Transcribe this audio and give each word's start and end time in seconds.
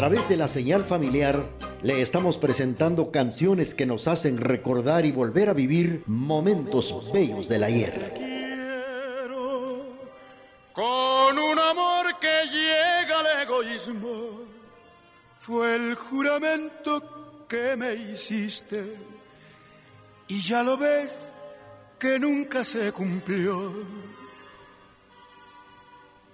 través 0.00 0.26
de 0.30 0.38
la 0.38 0.48
señal 0.48 0.86
familiar 0.86 1.44
le 1.82 2.00
estamos 2.00 2.38
presentando 2.38 3.10
canciones 3.10 3.74
que 3.74 3.84
nos 3.84 4.08
hacen 4.08 4.38
recordar 4.38 5.04
y 5.04 5.12
volver 5.12 5.50
a 5.50 5.52
vivir 5.52 6.04
momentos 6.06 7.12
bellos 7.12 7.50
del 7.50 7.64
ayer. 7.64 8.14
Con 10.72 11.38
un 11.38 11.58
amor 11.58 12.18
que 12.18 12.46
llega 12.50 13.20
al 13.20 13.42
egoísmo, 13.42 14.40
fue 15.38 15.76
el 15.76 15.94
juramento 15.96 17.44
que 17.46 17.76
me 17.76 17.92
hiciste 17.92 18.96
y 20.28 20.40
ya 20.40 20.62
lo 20.62 20.78
ves 20.78 21.34
que 21.98 22.18
nunca 22.18 22.64
se 22.64 22.90
cumplió 22.92 23.74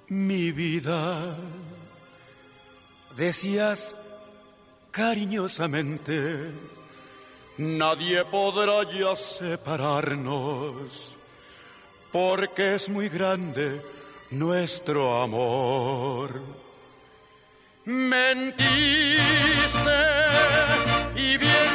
mi 0.07 0.53
vida 0.53 1.37
decías 3.17 3.97
cariñosamente, 4.91 6.51
nadie 7.59 8.25
podrá 8.27 8.83
ya 8.85 9.17
separarnos, 9.17 11.17
porque 12.13 12.75
es 12.75 12.89
muy 12.89 13.09
grande 13.09 13.83
nuestro 14.31 15.23
amor. 15.23 16.41
Mentiste 17.85 18.37
y 21.15 21.39
bien 21.39 21.66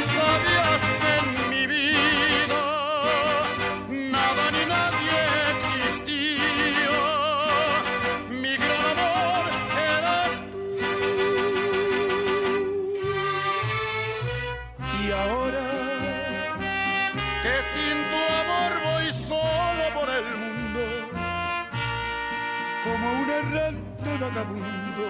vagabundo, 24.22 25.06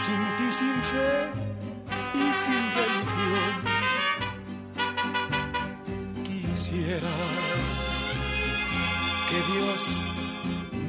sin 0.00 0.22
ti, 0.36 0.48
sin 0.60 0.76
fe 0.90 1.12
y 2.14 2.24
sin 2.42 2.62
religión. 2.80 3.54
Quisiera 6.28 7.14
que 9.28 9.38
Dios 9.52 9.80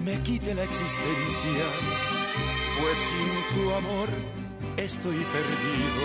me 0.05 0.15
quite 0.21 0.53
la 0.53 0.63
existencia, 0.63 1.65
pues 2.77 2.97
sin 3.09 3.31
tu 3.53 3.63
amor 3.81 4.09
estoy 4.77 5.19
perdido 5.35 6.03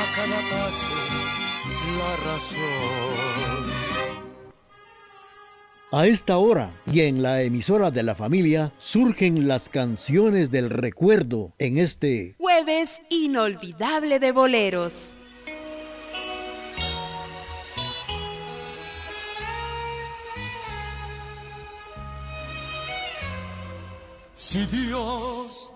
a 0.00 0.04
cada 0.16 0.40
paso 0.54 0.96
la 1.98 2.12
razón. 2.28 3.83
A 5.96 6.08
esta 6.08 6.38
hora 6.38 6.74
y 6.92 7.02
en 7.02 7.22
la 7.22 7.42
emisora 7.42 7.92
de 7.92 8.02
la 8.02 8.16
familia 8.16 8.72
surgen 8.78 9.46
las 9.46 9.68
canciones 9.68 10.50
del 10.50 10.68
recuerdo 10.68 11.52
en 11.56 11.78
este 11.78 12.34
Jueves 12.36 13.00
inolvidable 13.10 14.18
de 14.18 14.32
boleros. 14.32 15.14
Si 24.32 24.66
Dios 24.66 25.70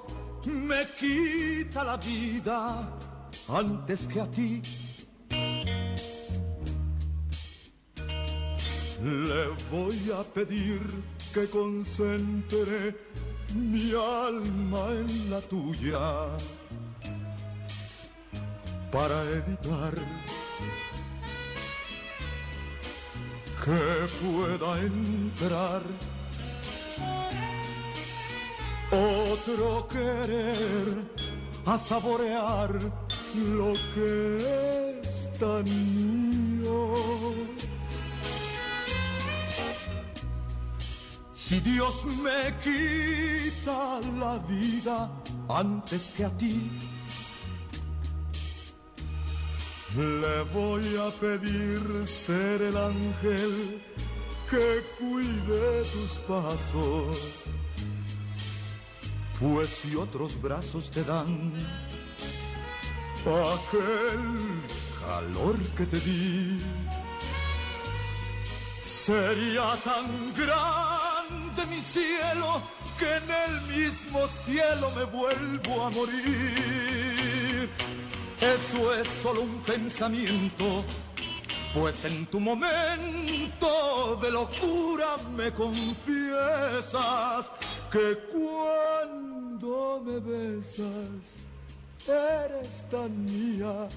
me 0.46 0.80
quita 0.98 1.84
la 1.84 1.96
vida 1.96 2.98
antes 3.48 4.08
que 4.08 4.20
a 4.20 4.28
ti, 4.28 4.62
le 9.02 9.48
voy 9.70 10.10
a 10.12 10.22
pedir 10.22 10.80
que 11.32 11.48
concentre 11.48 12.96
mi 13.54 13.92
alma 13.92 14.90
en 14.92 15.30
la 15.30 15.40
tuya 15.40 16.28
para 18.90 19.22
evitar 19.32 19.94
que 23.64 24.06
pueda 24.22 24.80
entrar 24.80 25.82
otro 28.90 29.86
querer 29.88 31.04
a 31.66 31.76
saborear 31.76 32.72
lo 33.52 33.74
que 33.94 35.00
es 35.02 35.30
tan 35.38 35.64
mío. 35.64 36.94
Si 41.48 41.60
Dios 41.60 42.04
me 42.04 42.54
quita 42.62 44.00
la 44.20 44.36
vida 44.46 45.10
antes 45.48 46.12
que 46.14 46.26
a 46.26 46.30
ti, 46.36 46.70
le 49.96 50.42
voy 50.52 50.84
a 50.98 51.08
pedir 51.18 52.06
ser 52.06 52.60
el 52.60 52.76
ángel 52.76 53.80
que 54.50 54.84
cuide 54.98 55.84
tus 55.90 56.20
pasos. 56.28 57.44
Pues 59.40 59.70
si 59.70 59.96
otros 59.96 60.38
brazos 60.38 60.90
te 60.90 61.02
dan 61.02 61.54
aquel 63.24 64.20
calor 65.00 65.56
que 65.78 65.86
te 65.86 65.98
di, 65.98 66.58
sería 69.08 69.68
tan 69.84 70.06
grande 70.34 71.60
mi 71.70 71.80
cielo 71.80 72.60
que 72.98 73.06
en 73.06 73.30
el 73.46 73.54
mismo 73.74 74.28
cielo 74.28 74.90
me 74.98 75.04
vuelvo 75.04 75.86
a 75.86 75.88
morir. 75.88 77.70
Eso 78.38 78.92
es 78.92 79.08
solo 79.08 79.40
un 79.40 79.62
pensamiento, 79.62 80.84
pues 81.72 82.04
en 82.04 82.26
tu 82.26 82.38
momento 82.38 84.18
de 84.20 84.30
locura 84.30 85.16
me 85.34 85.54
confiesas 85.54 87.50
que 87.90 88.18
cuando 88.30 90.02
me 90.04 90.18
besas 90.20 91.46
eres 92.06 92.84
tan 92.90 93.24
mía 93.24 93.88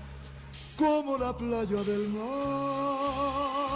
como 0.78 1.18
la 1.18 1.36
playa 1.36 1.84
del 1.84 2.08
mar. 2.16 3.71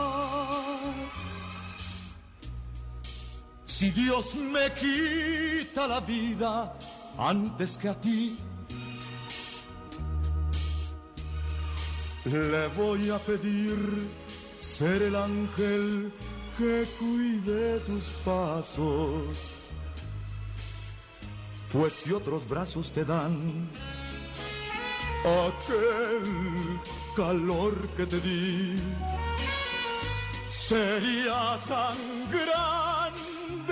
Si 3.78 3.91
Dios 3.91 4.36
me 4.36 4.72
quita 4.72 5.86
la 5.86 6.00
vida 6.00 6.74
antes 7.18 7.75
que 7.75 7.90
a 7.90 7.94
ti, 7.94 8.38
le 12.24 12.68
voy 12.69 13.09
a 13.09 13.18
pedir 13.19 13.75
ser 14.58 15.02
el 15.02 15.16
ángel 15.18 16.14
que 16.58 16.85
cuide 16.97 17.80
tus 17.80 18.06
pasos. 18.24 19.74
Pues 21.74 21.91
si 21.91 22.14
otros 22.14 22.47
brazos 22.47 22.90
te 22.94 23.03
dan 23.03 23.69
aquel 25.25 26.80
calor 27.14 27.76
que 27.97 28.05
te 28.05 28.22
di, 28.22 28.78
sería 30.47 31.59
tan 31.67 31.97
grande 32.32 33.24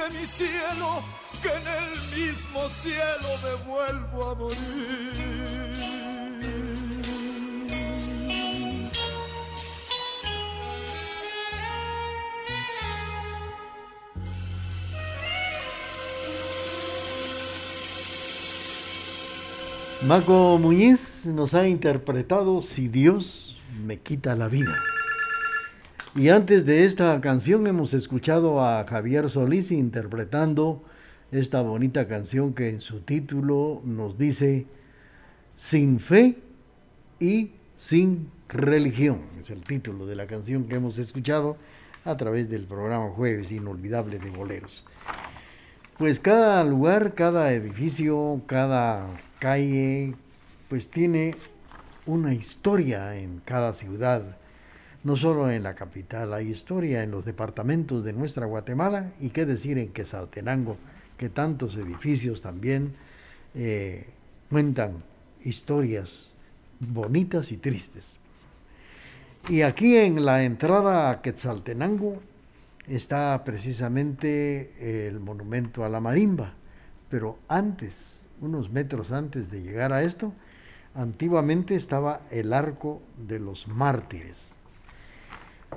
mi 0.09 0.25
cielo 0.25 1.03
que 1.41 1.49
en 1.49 1.67
el 1.67 1.89
mismo 2.17 2.61
cielo 2.69 3.27
me 3.43 3.69
vuelvo 3.69 4.29
a 4.29 4.35
morir. 4.35 5.33
Maco 20.07 20.57
Muñiz 20.59 21.25
nos 21.25 21.53
ha 21.53 21.67
interpretado 21.67 22.61
Si 22.61 22.89
Dios 22.89 23.57
me 23.85 23.99
quita 23.99 24.35
la 24.35 24.49
vida. 24.49 24.92
Y 26.15 26.29
antes 26.29 26.63
de 26.67 26.85
esta 26.85 27.19
canción 27.21 27.65
hemos 27.65 27.95
escuchado 27.95 28.63
a 28.63 28.85
Javier 28.85 29.31
Solís 29.31 29.71
interpretando 29.71 30.83
esta 31.31 31.63
bonita 31.63 32.07
canción 32.07 32.53
que 32.53 32.69
en 32.69 32.81
su 32.81 32.99
título 32.99 33.81
nos 33.83 34.15
dice 34.19 34.67
Sin 35.55 35.99
fe 35.99 36.37
y 37.19 37.53
sin 37.75 38.29
religión. 38.47 39.21
Es 39.39 39.49
el 39.49 39.63
título 39.63 40.05
de 40.05 40.15
la 40.15 40.27
canción 40.27 40.65
que 40.65 40.75
hemos 40.75 40.99
escuchado 40.99 41.57
a 42.05 42.15
través 42.15 42.47
del 42.47 42.65
programa 42.65 43.09
Jueves 43.09 43.51
Inolvidable 43.51 44.19
de 44.19 44.29
Boleros. 44.29 44.85
Pues 45.97 46.19
cada 46.19 46.63
lugar, 46.63 47.15
cada 47.15 47.53
edificio, 47.53 48.39
cada 48.45 49.07
calle, 49.39 50.13
pues 50.69 50.91
tiene 50.91 51.33
una 52.05 52.35
historia 52.35 53.15
en 53.15 53.41
cada 53.43 53.73
ciudad. 53.73 54.37
No 55.03 55.17
solo 55.17 55.51
en 55.51 55.63
la 55.63 55.75
capital, 55.75 56.33
hay 56.33 56.49
historia 56.49 57.03
en 57.03 57.11
los 57.11 57.25
departamentos 57.25 58.05
de 58.05 58.13
nuestra 58.13 58.45
Guatemala 58.45 59.11
y 59.19 59.31
qué 59.31 59.45
decir 59.45 59.77
en 59.77 59.89
Quetzaltenango, 59.89 60.77
que 61.17 61.27
tantos 61.29 61.75
edificios 61.75 62.41
también 62.41 62.93
eh, 63.53 64.07
cuentan 64.49 65.03
historias 65.43 66.33
bonitas 66.79 67.51
y 67.51 67.57
tristes. 67.57 68.17
Y 69.49 69.63
aquí 69.63 69.97
en 69.97 70.23
la 70.23 70.43
entrada 70.43 71.09
a 71.09 71.21
Quetzaltenango 71.21 72.21
está 72.87 73.43
precisamente 73.43 75.07
el 75.07 75.19
monumento 75.19 75.83
a 75.83 75.89
la 75.89 75.99
marimba, 75.99 76.53
pero 77.09 77.37
antes, 77.49 78.25
unos 78.39 78.71
metros 78.71 79.11
antes 79.11 79.51
de 79.51 79.61
llegar 79.61 79.91
a 79.91 80.03
esto, 80.03 80.31
antiguamente 80.95 81.75
estaba 81.75 82.21
el 82.31 82.53
arco 82.53 83.01
de 83.17 83.39
los 83.39 83.67
mártires. 83.67 84.53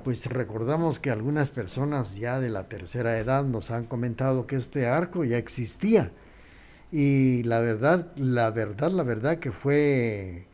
Pues 0.04 0.26
recordamos 0.26 0.98
que 0.98 1.10
algunas 1.10 1.50
personas 1.50 2.16
ya 2.16 2.40
de 2.40 2.48
la 2.48 2.68
tercera 2.68 3.18
edad 3.18 3.44
nos 3.44 3.70
han 3.70 3.84
comentado 3.84 4.46
que 4.46 4.56
este 4.56 4.86
arco 4.86 5.24
ya 5.24 5.38
existía. 5.38 6.12
Y 6.92 7.42
la 7.42 7.60
verdad, 7.60 8.12
la 8.16 8.50
verdad, 8.50 8.92
la 8.92 9.02
verdad 9.02 9.38
que 9.38 9.52
fue 9.52 10.46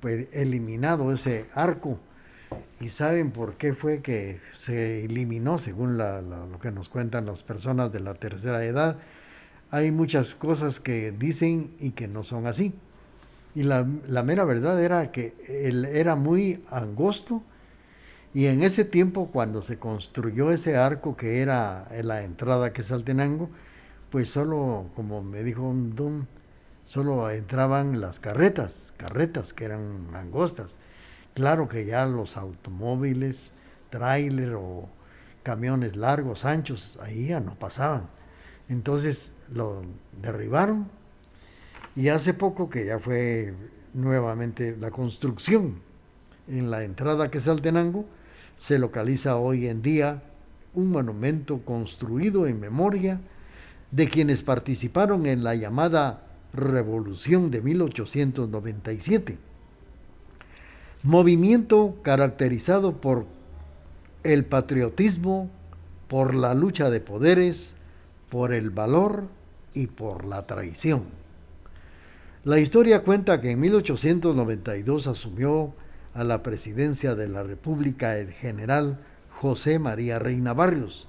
pues, 0.00 0.28
eliminado 0.32 1.12
ese 1.12 1.46
arco 1.54 1.98
¿Y 2.80 2.88
saben 2.88 3.30
por 3.30 3.54
qué 3.54 3.74
fue 3.74 4.00
que 4.00 4.40
se 4.52 5.04
eliminó, 5.04 5.58
según 5.58 5.98
lo 5.98 6.58
que 6.60 6.70
nos 6.70 6.88
cuentan 6.88 7.26
las 7.26 7.42
personas 7.42 7.92
de 7.92 8.00
la 8.00 8.14
tercera 8.14 8.64
edad? 8.64 8.96
Hay 9.70 9.90
muchas 9.90 10.34
cosas 10.34 10.80
que 10.80 11.12
dicen 11.12 11.70
y 11.78 11.90
que 11.90 12.08
no 12.08 12.24
son 12.24 12.46
así. 12.46 12.74
Y 13.54 13.62
la, 13.62 13.84
mera 13.84 14.44
verdad 14.44 14.82
era 14.82 15.12
que 15.12 15.34
él 15.46 15.84
era 15.84 16.16
muy 16.16 16.64
angosto 16.70 17.42
y 18.34 18.46
en 18.46 18.62
ese 18.62 18.84
tiempo 18.84 19.28
cuando 19.32 19.62
se 19.62 19.78
construyó 19.78 20.50
ese 20.50 20.76
arco 20.76 21.16
que 21.16 21.42
era 21.42 21.88
la 22.02 22.22
entrada 22.22 22.72
que 22.72 22.82
es 22.82 22.90
Altenango, 22.92 23.50
pues 24.10 24.30
solo, 24.30 24.86
como 24.96 25.22
me 25.22 25.42
dijo 25.42 25.62
un 25.62 25.94
don, 25.94 26.28
solo 26.84 27.30
entraban 27.30 28.00
las 28.00 28.20
carretas, 28.20 28.94
carretas 28.96 29.52
que 29.52 29.64
eran 29.64 30.14
angostas 30.14 30.78
Claro 31.34 31.66
que 31.66 31.86
ya 31.86 32.04
los 32.04 32.36
automóviles, 32.36 33.52
tráiler 33.90 34.54
o 34.54 34.88
camiones 35.42 35.96
largos, 35.96 36.44
anchos, 36.44 36.98
ahí 37.02 37.28
ya 37.28 37.40
no 37.40 37.54
pasaban. 37.54 38.08
Entonces 38.68 39.34
lo 39.52 39.82
derribaron 40.20 40.88
y 41.96 42.08
hace 42.08 42.34
poco 42.34 42.68
que 42.68 42.86
ya 42.86 42.98
fue 42.98 43.54
nuevamente 43.94 44.76
la 44.78 44.90
construcción 44.90 45.80
en 46.48 46.70
la 46.70 46.84
entrada 46.84 47.30
que 47.30 47.38
es 47.38 47.48
Altenango, 47.48 48.04
se 48.62 48.78
localiza 48.78 49.38
hoy 49.38 49.66
en 49.66 49.82
día 49.82 50.22
un 50.72 50.92
monumento 50.92 51.62
construido 51.64 52.46
en 52.46 52.60
memoria 52.60 53.20
de 53.90 54.06
quienes 54.06 54.44
participaron 54.44 55.26
en 55.26 55.42
la 55.42 55.56
llamada 55.56 56.22
Revolución 56.54 57.50
de 57.50 57.60
1897 57.60 59.38
movimiento 61.02 61.96
caracterizado 62.02 63.00
por 63.00 63.26
el 64.22 64.44
patriotismo, 64.44 65.50
por 66.06 66.36
la 66.36 66.54
lucha 66.54 66.88
de 66.88 67.00
poderes, 67.00 67.74
por 68.30 68.52
el 68.52 68.70
valor 68.70 69.24
y 69.74 69.88
por 69.88 70.24
la 70.24 70.46
traición. 70.46 71.06
La 72.44 72.60
historia 72.60 73.02
cuenta 73.02 73.40
que 73.40 73.50
en 73.50 73.58
1892 73.58 75.08
asumió 75.08 75.74
a 76.14 76.24
la 76.24 76.42
presidencia 76.42 77.14
de 77.14 77.28
la 77.28 77.42
República 77.42 78.18
el 78.18 78.32
general 78.32 78.98
José 79.30 79.78
María 79.78 80.18
Reina 80.18 80.52
Barrios, 80.52 81.08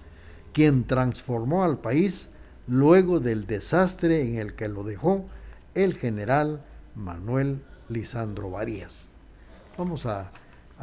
quien 0.53 0.85
transformó 0.85 1.63
al 1.63 1.79
país 1.79 2.29
luego 2.67 3.19
del 3.19 3.45
desastre 3.45 4.21
en 4.21 4.37
el 4.37 4.55
que 4.55 4.69
lo 4.69 4.83
dejó 4.83 5.25
el 5.75 5.95
general 5.95 6.63
Manuel 6.95 7.61
Lisandro 7.89 8.49
Varías. 8.49 9.11
Vamos 9.77 10.05
a, 10.05 10.31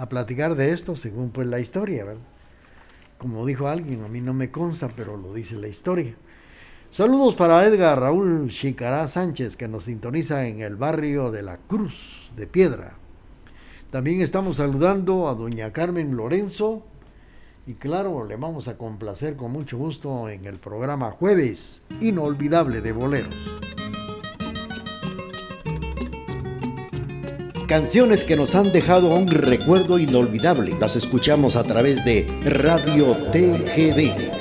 platicar 0.09 0.55
de 0.55 0.73
esto 0.73 0.97
según 0.97 1.31
pues 1.31 1.47
la 1.47 1.61
historia, 1.61 2.05
¿verdad? 2.05 2.23
Como 3.19 3.45
dijo 3.45 3.69
alguien, 3.69 4.03
a 4.03 4.09
mí 4.09 4.21
no 4.21 4.33
me 4.33 4.51
consta, 4.51 4.89
pero 4.89 5.17
lo 5.17 5.35
dice 5.35 5.57
la 5.57 5.69
historia. 5.69 6.15
Saludos 6.91 7.35
para 7.35 7.65
Edgar 7.67 8.01
Raúl 8.01 8.49
Chicará 8.49 9.07
Sánchez, 9.09 9.57
que 9.57 9.69
nos 9.69 9.85
sintoniza 9.85 10.47
en 10.47 10.61
el 10.61 10.77
barrio 10.77 11.31
de 11.31 11.43
la 11.43 11.59
Cruz 11.59 12.33
de 12.35 12.47
Piedra. 12.47 13.00
También 13.91 14.21
estamos 14.21 14.59
saludando 14.59 15.29
a 15.29 15.35
doña 15.35 15.73
Carmen 15.73 16.17
Lorenzo. 16.17 16.85
Y 17.67 17.75
claro, 17.75 18.25
le 18.25 18.37
vamos 18.37 18.69
a 18.69 18.79
complacer 18.79 19.35
con 19.35 19.51
mucho 19.51 19.79
gusto 19.79 20.29
en 20.29 20.45
el 20.45 20.59
programa 20.59 21.11
Jueves 21.11 21.83
Inolvidable 22.01 22.83
de 22.83 22.93
Boleros. 22.93 23.35
Canciones 27.67 28.25
que 28.25 28.37
nos 28.37 28.55
han 28.55 28.73
dejado 28.73 29.15
un 29.15 29.27
recuerdo 29.27 29.99
inolvidable. 29.99 30.77
Las 30.79 30.95
escuchamos 30.95 31.57
a 31.57 31.65
través 31.65 32.05
de 32.05 32.27
Radio 32.45 33.17
TGD. 33.33 34.40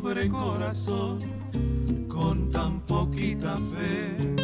Pobre 0.00 0.28
corazón 0.28 1.18
con 2.08 2.50
tan 2.50 2.80
poquita 2.82 3.56
fe. 3.56 4.34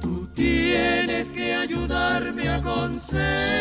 Tú 0.00 0.26
tienes 0.28 1.32
que 1.32 1.54
ayudarme 1.54 2.48
a 2.48 2.62
conseguir 2.62 3.55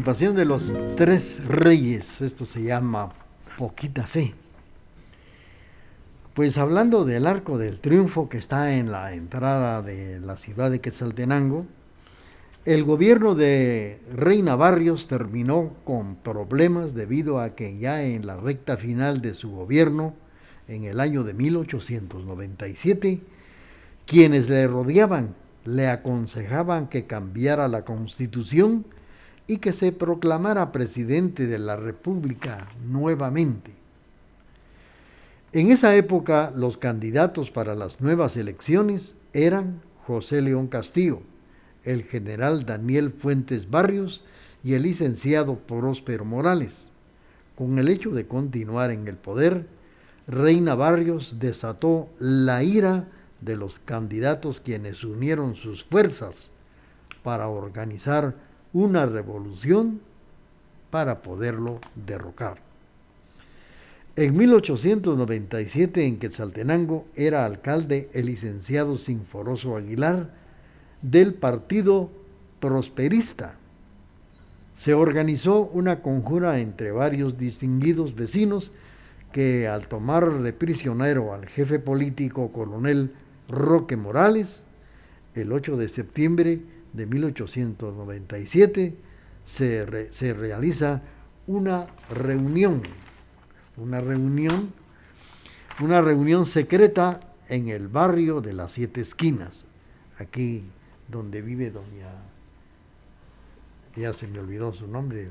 participación 0.00 0.36
de 0.36 0.44
los 0.44 0.72
tres 0.96 1.44
reyes, 1.44 2.20
esto 2.20 2.46
se 2.46 2.62
llama 2.62 3.10
poquita 3.56 4.06
fe. 4.06 4.32
Pues 6.34 6.56
hablando 6.56 7.04
del 7.04 7.26
arco 7.26 7.58
del 7.58 7.80
triunfo 7.80 8.28
que 8.28 8.38
está 8.38 8.76
en 8.76 8.92
la 8.92 9.14
entrada 9.14 9.82
de 9.82 10.20
la 10.20 10.36
ciudad 10.36 10.70
de 10.70 10.80
Quetzaltenango, 10.80 11.66
el 12.64 12.84
gobierno 12.84 13.34
de 13.34 13.98
Reina 14.14 14.54
Barrios 14.54 15.08
terminó 15.08 15.72
con 15.82 16.14
problemas 16.14 16.94
debido 16.94 17.40
a 17.40 17.56
que 17.56 17.76
ya 17.76 18.04
en 18.04 18.24
la 18.24 18.36
recta 18.36 18.76
final 18.76 19.20
de 19.20 19.34
su 19.34 19.50
gobierno, 19.50 20.14
en 20.68 20.84
el 20.84 21.00
año 21.00 21.24
de 21.24 21.34
1897, 21.34 23.20
quienes 24.06 24.48
le 24.48 24.68
rodeaban 24.68 25.34
le 25.64 25.88
aconsejaban 25.88 26.86
que 26.86 27.06
cambiara 27.06 27.66
la 27.66 27.84
constitución 27.84 28.84
y 29.48 29.56
que 29.56 29.72
se 29.72 29.90
proclamara 29.90 30.70
presidente 30.70 31.46
de 31.46 31.58
la 31.58 31.74
República 31.74 32.68
nuevamente. 32.86 33.72
En 35.52 35.72
esa 35.72 35.96
época 35.96 36.52
los 36.54 36.76
candidatos 36.76 37.50
para 37.50 37.74
las 37.74 38.02
nuevas 38.02 38.36
elecciones 38.36 39.14
eran 39.32 39.80
José 40.06 40.42
León 40.42 40.68
Castillo, 40.68 41.22
el 41.84 42.04
general 42.04 42.66
Daniel 42.66 43.10
Fuentes 43.10 43.70
Barrios 43.70 44.22
y 44.62 44.74
el 44.74 44.82
licenciado 44.82 45.56
Próspero 45.56 46.26
Morales. 46.26 46.90
Con 47.56 47.78
el 47.78 47.88
hecho 47.88 48.10
de 48.10 48.26
continuar 48.26 48.90
en 48.90 49.08
el 49.08 49.16
poder, 49.16 49.66
Reina 50.26 50.74
Barrios 50.74 51.38
desató 51.38 52.10
la 52.18 52.62
ira 52.62 53.08
de 53.40 53.56
los 53.56 53.78
candidatos 53.78 54.60
quienes 54.60 55.02
unieron 55.02 55.54
sus 55.54 55.82
fuerzas 55.82 56.50
para 57.22 57.48
organizar 57.48 58.34
una 58.78 59.06
revolución 59.06 60.00
para 60.90 61.20
poderlo 61.20 61.80
derrocar. 62.06 62.58
En 64.14 64.36
1897 64.36 66.06
en 66.06 66.18
Quetzaltenango 66.18 67.04
era 67.16 67.44
alcalde 67.44 68.08
el 68.12 68.26
licenciado 68.26 68.96
Sinforoso 68.96 69.76
Aguilar 69.76 70.30
del 71.02 71.34
Partido 71.34 72.08
Prosperista. 72.60 73.56
Se 74.74 74.94
organizó 74.94 75.62
una 75.72 76.00
conjura 76.00 76.60
entre 76.60 76.92
varios 76.92 77.36
distinguidos 77.36 78.14
vecinos 78.14 78.70
que 79.32 79.66
al 79.66 79.88
tomar 79.88 80.38
de 80.38 80.52
prisionero 80.52 81.34
al 81.34 81.46
jefe 81.46 81.80
político 81.80 82.52
coronel 82.52 83.12
Roque 83.48 83.96
Morales, 83.96 84.66
el 85.34 85.52
8 85.52 85.76
de 85.76 85.88
septiembre 85.88 86.60
de 86.92 87.06
1897 87.06 88.96
se, 89.44 89.86
re, 89.86 90.12
se 90.12 90.34
realiza 90.34 91.02
una 91.46 91.86
reunión 92.10 92.82
una 93.78 94.00
reunión, 94.00 94.72
una 95.80 96.00
reunión 96.00 96.46
secreta 96.46 97.20
en 97.48 97.68
el 97.68 97.88
barrio 97.88 98.40
de 98.40 98.52
las 98.52 98.72
Siete 98.72 99.00
Esquinas, 99.00 99.64
aquí 100.18 100.64
donde 101.06 101.40
vive 101.40 101.70
doña, 101.70 102.10
ya 103.96 104.12
se 104.12 104.26
me 104.26 104.38
olvidó 104.38 104.74
su 104.74 104.86
nombre, 104.86 105.28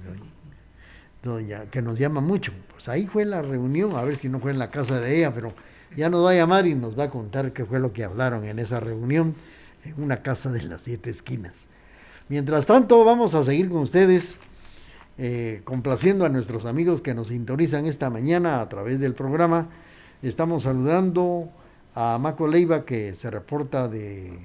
doña, 1.24 1.66
que 1.70 1.82
nos 1.82 2.00
llama 2.00 2.22
mucho. 2.22 2.52
Pues 2.72 2.90
ahí 2.90 3.06
fue 3.06 3.26
la 3.26 3.42
reunión, 3.42 3.96
a 3.96 4.04
ver 4.04 4.16
si 4.16 4.30
no 4.30 4.40
fue 4.40 4.52
en 4.52 4.60
la 4.60 4.72
casa 4.72 5.00
de 5.00 5.18
ella, 5.18 5.34
pero 5.34 5.54
ya 5.96 6.10
nos 6.10 6.26
va 6.26 6.32
a 6.32 6.36
llamar 6.36 6.68
y 6.68 6.74
nos 6.74 6.98
va 6.98 7.06
a 7.06 7.10
contar 7.10 7.54
qué 7.54 7.66
fue 7.66 7.80
lo 7.80 7.94
que 7.94 8.04
hablaron 8.04 8.46
en 8.46 8.60
esa 8.60 8.80
reunión 8.80 9.36
una 9.98 10.22
casa 10.22 10.52
de 10.52 10.64
las 10.64 10.82
Siete 10.82 11.10
Esquinas. 11.10 11.68
Mientras 12.30 12.66
tanto, 12.66 13.06
vamos 13.06 13.34
a 13.34 13.44
seguir 13.44 13.70
con 13.70 13.80
ustedes 13.80 14.36
eh, 15.18 15.62
complaciendo 15.64 16.26
a 16.26 16.30
nuestros 16.30 16.66
amigos 16.66 17.02
que 17.02 17.14
nos 17.14 17.30
sintonizan 17.30 17.86
esta 17.86 18.10
mañana 18.10 18.62
a 18.62 18.70
través 18.70 19.00
del 19.00 19.14
programa. 19.14 19.68
Estamos 20.22 20.64
saludando 20.64 21.50
a 21.96 22.18
Maco 22.20 22.48
Leiva 22.48 22.86
que 22.86 23.16
se 23.16 23.32
reporta 23.32 23.88
de, 23.88 24.38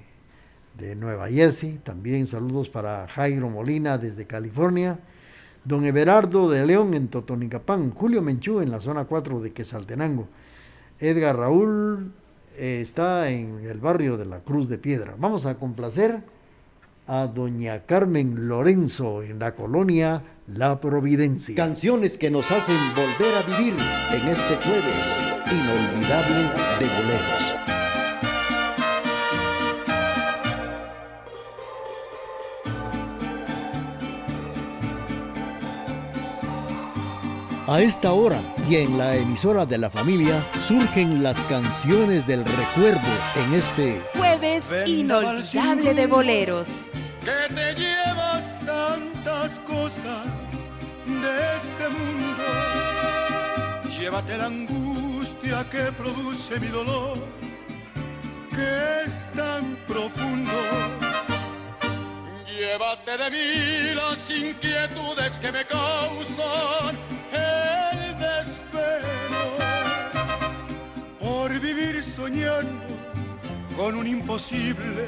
de 0.79 0.95
Nueva 0.95 1.29
Jersey. 1.29 1.81
También 1.83 2.27
saludos 2.27 2.69
para 2.69 3.09
Jairo 3.09 3.51
Molina 3.51 3.99
desde 3.99 4.27
California. 4.27 4.99
Don 5.65 5.85
Everardo 5.85 6.51
de 6.51 6.65
León 6.65 6.95
en 6.95 7.09
Totonicapán. 7.09 7.91
Julio 7.91 8.23
Menchú 8.23 8.61
en 8.61 8.71
la 8.71 8.81
zona 8.81 9.05
4 9.05 9.41
de 9.41 9.53
Quesaltenango. 9.53 10.27
Edgar 10.99 11.37
Raúl 11.37 12.13
eh, 12.57 12.81
está 12.83 13.29
en 13.31 13.61
el 13.65 13.79
barrio 13.79 14.17
de 14.17 14.27
la 14.27 14.41
Cruz 14.41 14.69
de 14.69 14.79
Piedra. 14.79 15.15
Vamos 15.19 15.47
a 15.47 15.57
complacer 15.57 16.21
a 17.07 17.27
doña 17.27 17.81
Carmen 17.85 18.49
Lorenzo 18.49 19.23
en 19.23 19.39
la 19.39 19.55
colonia 19.55 20.23
La 20.47 20.81
Providencia. 20.81 21.55
Canciones 21.55 22.17
que 22.17 22.31
nos 22.31 22.51
hacen 22.51 22.77
volver 22.95 23.35
a 23.37 23.43
vivir 23.43 23.75
en 24.13 24.29
este 24.29 24.57
jueves 24.57 25.33
inolvidable 25.51 26.43
de 26.79 26.87
boleros. 26.87 27.32
A 37.73 37.81
esta 37.81 38.13
hora 38.13 38.39
y 38.69 38.77
en 38.77 38.99
la 38.99 39.17
emisora 39.17 39.65
de 39.65 39.79
la 39.79 39.89
familia 39.89 40.47
surgen 40.59 41.23
las 41.23 41.43
canciones 41.47 42.27
del 42.27 42.45
recuerdo 42.45 43.09
en 43.35 43.55
este 43.55 43.99
jueves 44.15 44.67
inolvidable 44.85 45.95
de 45.95 46.07
boleros. 46.07 46.91
Que 47.25 47.55
te 47.55 47.75
llevas 47.75 48.59
tantas 48.59 49.59
cosas 49.61 50.27
de 51.07 51.57
este 51.57 51.89
mundo. 51.89 52.45
Llévate 53.99 54.37
la 54.37 54.47
angustia 54.49 55.67
que 55.71 55.91
produce 55.93 56.61
mi 56.61 56.69
dolor, 56.69 57.17
que 58.51 59.07
es 59.07 59.27
tan 59.33 59.77
profundo. 59.87 60.53
Llévate 62.47 63.17
de 63.17 63.31
mí 63.31 63.95
las 63.95 64.29
inquietudes 64.29 65.39
que 65.39 65.51
me 65.51 65.65
causan 65.65 67.22
el 67.33 68.17
desvelo 68.19 69.45
por 71.21 71.51
vivir 71.61 72.03
soñando 72.03 72.95
con 73.77 73.95
un 73.97 74.07
imposible 74.07 75.07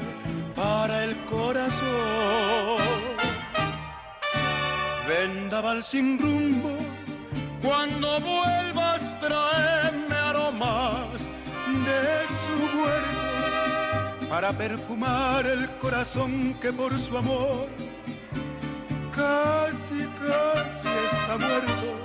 para 0.55 1.03
el 1.03 1.15
corazón. 1.25 2.81
Vendaval 5.07 5.83
sin 5.83 6.19
rumbo, 6.19 6.75
cuando 7.61 8.19
vuelvas 8.19 9.19
traeme 9.19 10.15
aromas 10.15 11.29
de 11.87 12.25
su 12.41 12.79
huerto 12.79 14.27
para 14.29 14.51
perfumar 14.51 15.45
el 15.45 15.69
corazón 15.77 16.55
que 16.59 16.73
por 16.73 16.97
su 16.99 17.17
amor 17.17 17.69
casi, 19.15 20.05
casi 20.19 20.89
está 21.07 21.37
muerto. 21.37 22.04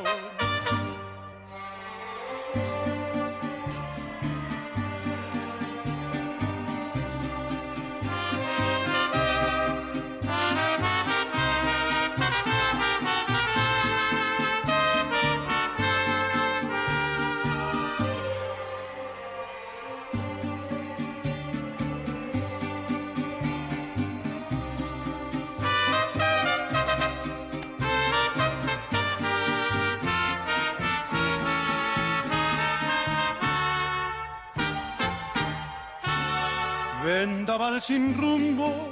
Sin 37.81 38.15
rumbo. 38.17 38.91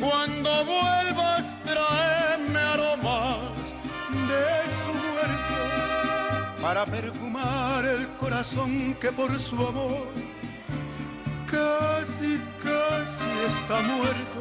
Cuando 0.00 0.64
vuelvas, 0.64 1.56
tráeme 1.62 2.58
aromas 2.58 3.74
de 4.30 4.46
su 4.80 4.92
muerte 5.06 6.62
para 6.62 6.84
perfumar 6.86 7.84
el 7.84 8.08
corazón 8.16 8.96
que 9.00 9.12
por 9.12 9.38
su 9.38 9.54
amor 9.54 10.08
casi, 11.46 12.40
casi 12.62 13.30
está 13.46 13.80
muerto. 13.80 14.40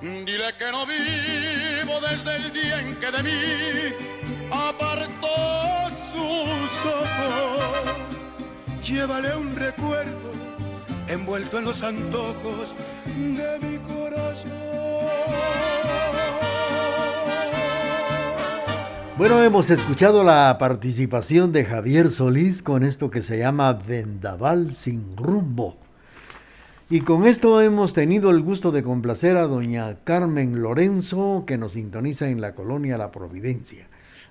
Dile 0.00 0.56
que 0.58 0.72
no 0.72 0.84
vivo 0.86 2.00
desde 2.00 2.36
el 2.36 2.52
día 2.52 2.80
en 2.80 2.96
que 2.96 3.10
de 3.10 3.22
mí 3.22 3.94
apartó 4.50 5.90
sus 6.10 6.72
ojos. 6.90 7.94
Llévale 8.82 9.36
un 9.36 9.54
recuerdo 9.54 10.32
envuelto 11.06 11.58
en 11.58 11.64
los 11.66 11.82
antojos 11.82 12.74
de 13.22 13.58
mi 13.60 13.78
corazón. 13.78 14.50
Bueno, 19.16 19.42
hemos 19.42 19.70
escuchado 19.70 20.24
la 20.24 20.56
participación 20.58 21.52
de 21.52 21.64
Javier 21.64 22.10
Solís 22.10 22.62
con 22.62 22.82
esto 22.82 23.10
que 23.10 23.22
se 23.22 23.38
llama 23.38 23.72
Vendaval 23.74 24.74
sin 24.74 25.16
rumbo. 25.16 25.76
Y 26.90 27.00
con 27.00 27.26
esto 27.26 27.60
hemos 27.62 27.94
tenido 27.94 28.30
el 28.30 28.42
gusto 28.42 28.72
de 28.72 28.82
complacer 28.82 29.36
a 29.36 29.46
doña 29.46 29.96
Carmen 30.04 30.60
Lorenzo, 30.60 31.44
que 31.46 31.56
nos 31.56 31.72
sintoniza 31.72 32.28
en 32.28 32.40
la 32.40 32.54
colonia 32.54 32.98
La 32.98 33.12
Providencia. 33.12 33.86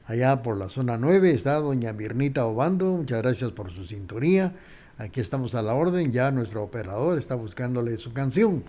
Allá 0.05 0.43
por 0.43 0.57
la 0.57 0.67
zona 0.67 0.98
9 0.98 1.31
está 1.31 1.55
doña 1.55 1.93
Mirnita 1.93 2.45
Obando, 2.45 2.98
muchas 2.98 3.21
gracias 3.21 3.51
por 3.51 3.71
su 3.71 3.86
sintonía. 3.86 4.53
Aquí 5.01 5.20
estamos 5.20 5.55
a 5.55 5.63
la 5.63 5.74
orden, 5.74 6.12
ya 6.12 6.29
nuestro 6.29 6.62
operador 6.62 7.17
está 7.17 7.34
buscándole 7.34 7.98
su 7.98 8.13
canción. 8.13 8.63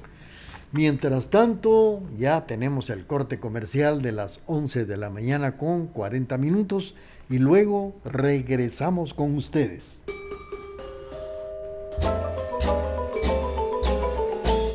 Mientras 0.72 1.28
tanto, 1.28 2.00
ya 2.16 2.46
tenemos 2.46 2.88
el 2.88 3.06
corte 3.06 3.38
comercial 3.38 4.00
de 4.00 4.12
las 4.12 4.40
11 4.46 4.86
de 4.86 4.96
la 4.96 5.10
mañana 5.10 5.58
con 5.58 5.88
40 5.88 6.38
minutos 6.38 6.94
y 7.28 7.36
luego 7.36 7.94
regresamos 8.06 9.12
con 9.12 9.36
ustedes. 9.36 10.04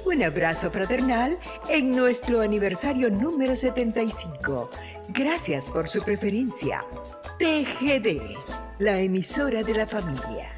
Un 0.05 0.23
abrazo 0.23 0.69
fraternal 0.69 1.39
en 1.69 1.95
nuestro 1.95 2.41
aniversario 2.41 3.09
número 3.09 3.55
75. 3.55 4.69
Gracias 5.09 5.71
por 5.71 5.89
su 5.89 6.03
preferencia. 6.03 6.85
TGD, 7.39 8.37
la 8.77 8.99
emisora 8.99 9.63
de 9.63 9.73
la 9.73 9.87
familia. 9.87 10.57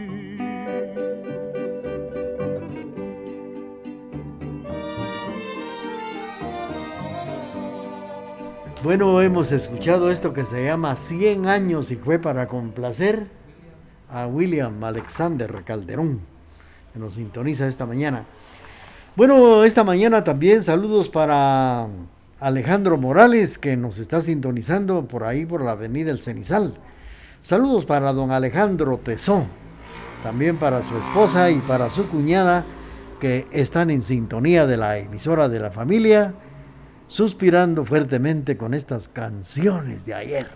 Bueno, 8.83 9.21
hemos 9.21 9.51
escuchado 9.51 10.09
esto 10.09 10.33
que 10.33 10.43
se 10.43 10.65
llama 10.65 10.95
100 10.95 11.45
años 11.45 11.91
y 11.91 11.97
fue 11.97 12.17
para 12.17 12.47
complacer 12.47 13.27
a 14.09 14.25
William 14.25 14.83
Alexander 14.83 15.63
Calderón, 15.63 16.19
que 16.91 16.97
nos 16.97 17.13
sintoniza 17.13 17.67
esta 17.67 17.85
mañana. 17.85 18.25
Bueno, 19.15 19.65
esta 19.65 19.83
mañana 19.83 20.23
también 20.23 20.63
saludos 20.63 21.09
para 21.09 21.89
Alejandro 22.39 22.97
Morales, 22.97 23.59
que 23.59 23.77
nos 23.77 23.99
está 23.99 24.19
sintonizando 24.19 25.05
por 25.05 25.25
ahí 25.25 25.45
por 25.45 25.61
la 25.61 25.73
avenida 25.73 26.09
El 26.09 26.19
Cenizal. 26.19 26.73
Saludos 27.43 27.85
para 27.85 28.11
don 28.13 28.31
Alejandro 28.31 28.97
Tesó, 28.97 29.45
también 30.23 30.57
para 30.57 30.81
su 30.81 30.97
esposa 30.97 31.51
y 31.51 31.59
para 31.59 31.91
su 31.91 32.07
cuñada, 32.07 32.65
que 33.19 33.45
están 33.51 33.91
en 33.91 34.01
sintonía 34.01 34.65
de 34.65 34.77
la 34.77 34.97
emisora 34.97 35.49
de 35.49 35.59
la 35.59 35.69
familia 35.69 36.33
suspirando 37.11 37.83
fuertemente 37.83 38.55
con 38.55 38.73
estas 38.73 39.09
canciones 39.09 40.05
de 40.05 40.13
ayer. 40.13 40.47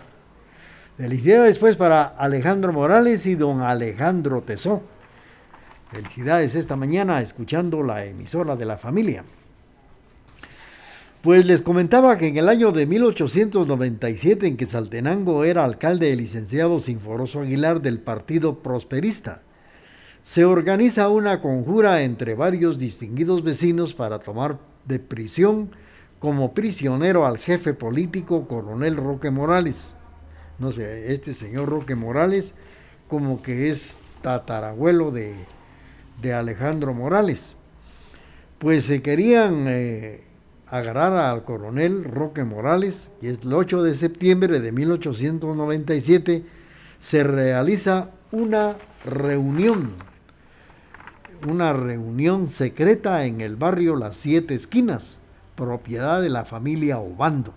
Felicidades 0.96 1.58
pues 1.58 1.76
para 1.76 2.04
Alejandro 2.04 2.72
Morales 2.72 3.26
y 3.26 3.34
don 3.34 3.60
Alejandro 3.60 4.40
Tesó. 4.40 4.80
Felicidades 5.90 6.54
esta 6.54 6.74
mañana 6.74 7.20
escuchando 7.20 7.82
la 7.82 8.06
emisora 8.06 8.56
de 8.56 8.64
la 8.64 8.78
familia. 8.78 9.22
Pues 11.20 11.44
les 11.44 11.60
comentaba 11.60 12.16
que 12.16 12.28
en 12.28 12.38
el 12.38 12.48
año 12.48 12.72
de 12.72 12.86
1897 12.86 14.46
en 14.46 14.56
que 14.56 14.64
Saltenango 14.64 15.44
era 15.44 15.62
alcalde 15.62 16.10
el 16.10 16.20
licenciado 16.20 16.80
Sinforoso 16.80 17.40
Aguilar 17.40 17.82
del 17.82 17.98
Partido 17.98 18.60
Prosperista, 18.60 19.42
se 20.24 20.46
organiza 20.46 21.10
una 21.10 21.42
conjura 21.42 22.00
entre 22.00 22.34
varios 22.34 22.78
distinguidos 22.78 23.44
vecinos 23.44 23.92
para 23.92 24.20
tomar 24.20 24.56
de 24.86 24.98
prisión 25.00 25.70
como 26.18 26.54
prisionero 26.54 27.26
al 27.26 27.38
jefe 27.38 27.74
político 27.74 28.48
coronel 28.48 28.96
Roque 28.96 29.30
Morales. 29.30 29.94
No 30.58 30.72
sé, 30.72 31.12
este 31.12 31.34
señor 31.34 31.68
Roque 31.68 31.94
Morales 31.94 32.54
como 33.08 33.42
que 33.42 33.68
es 33.68 33.98
tatarabuelo 34.22 35.10
de, 35.10 35.34
Alejandro 36.32 36.94
Morales. 36.94 37.54
Pues 38.58 38.84
se 38.84 39.02
querían 39.02 39.66
eh, 39.68 40.24
agarrar 40.66 41.12
al 41.12 41.44
coronel 41.44 42.04
Roque 42.04 42.42
Morales 42.42 43.12
y 43.20 43.28
el 43.28 43.52
8 43.52 43.82
de 43.82 43.94
septiembre 43.94 44.60
de 44.60 44.72
1897 44.72 46.44
se 47.00 47.22
realiza 47.22 48.10
una 48.32 48.74
reunión, 49.04 49.92
una 51.46 51.74
reunión 51.74 52.48
secreta 52.48 53.26
en 53.26 53.42
el 53.42 53.54
barrio 53.54 53.94
Las 53.94 54.16
Siete 54.16 54.54
Esquinas 54.54 55.18
propiedad 55.56 56.22
de 56.22 56.30
la 56.30 56.44
familia 56.44 56.98
Obando. 56.98 57.52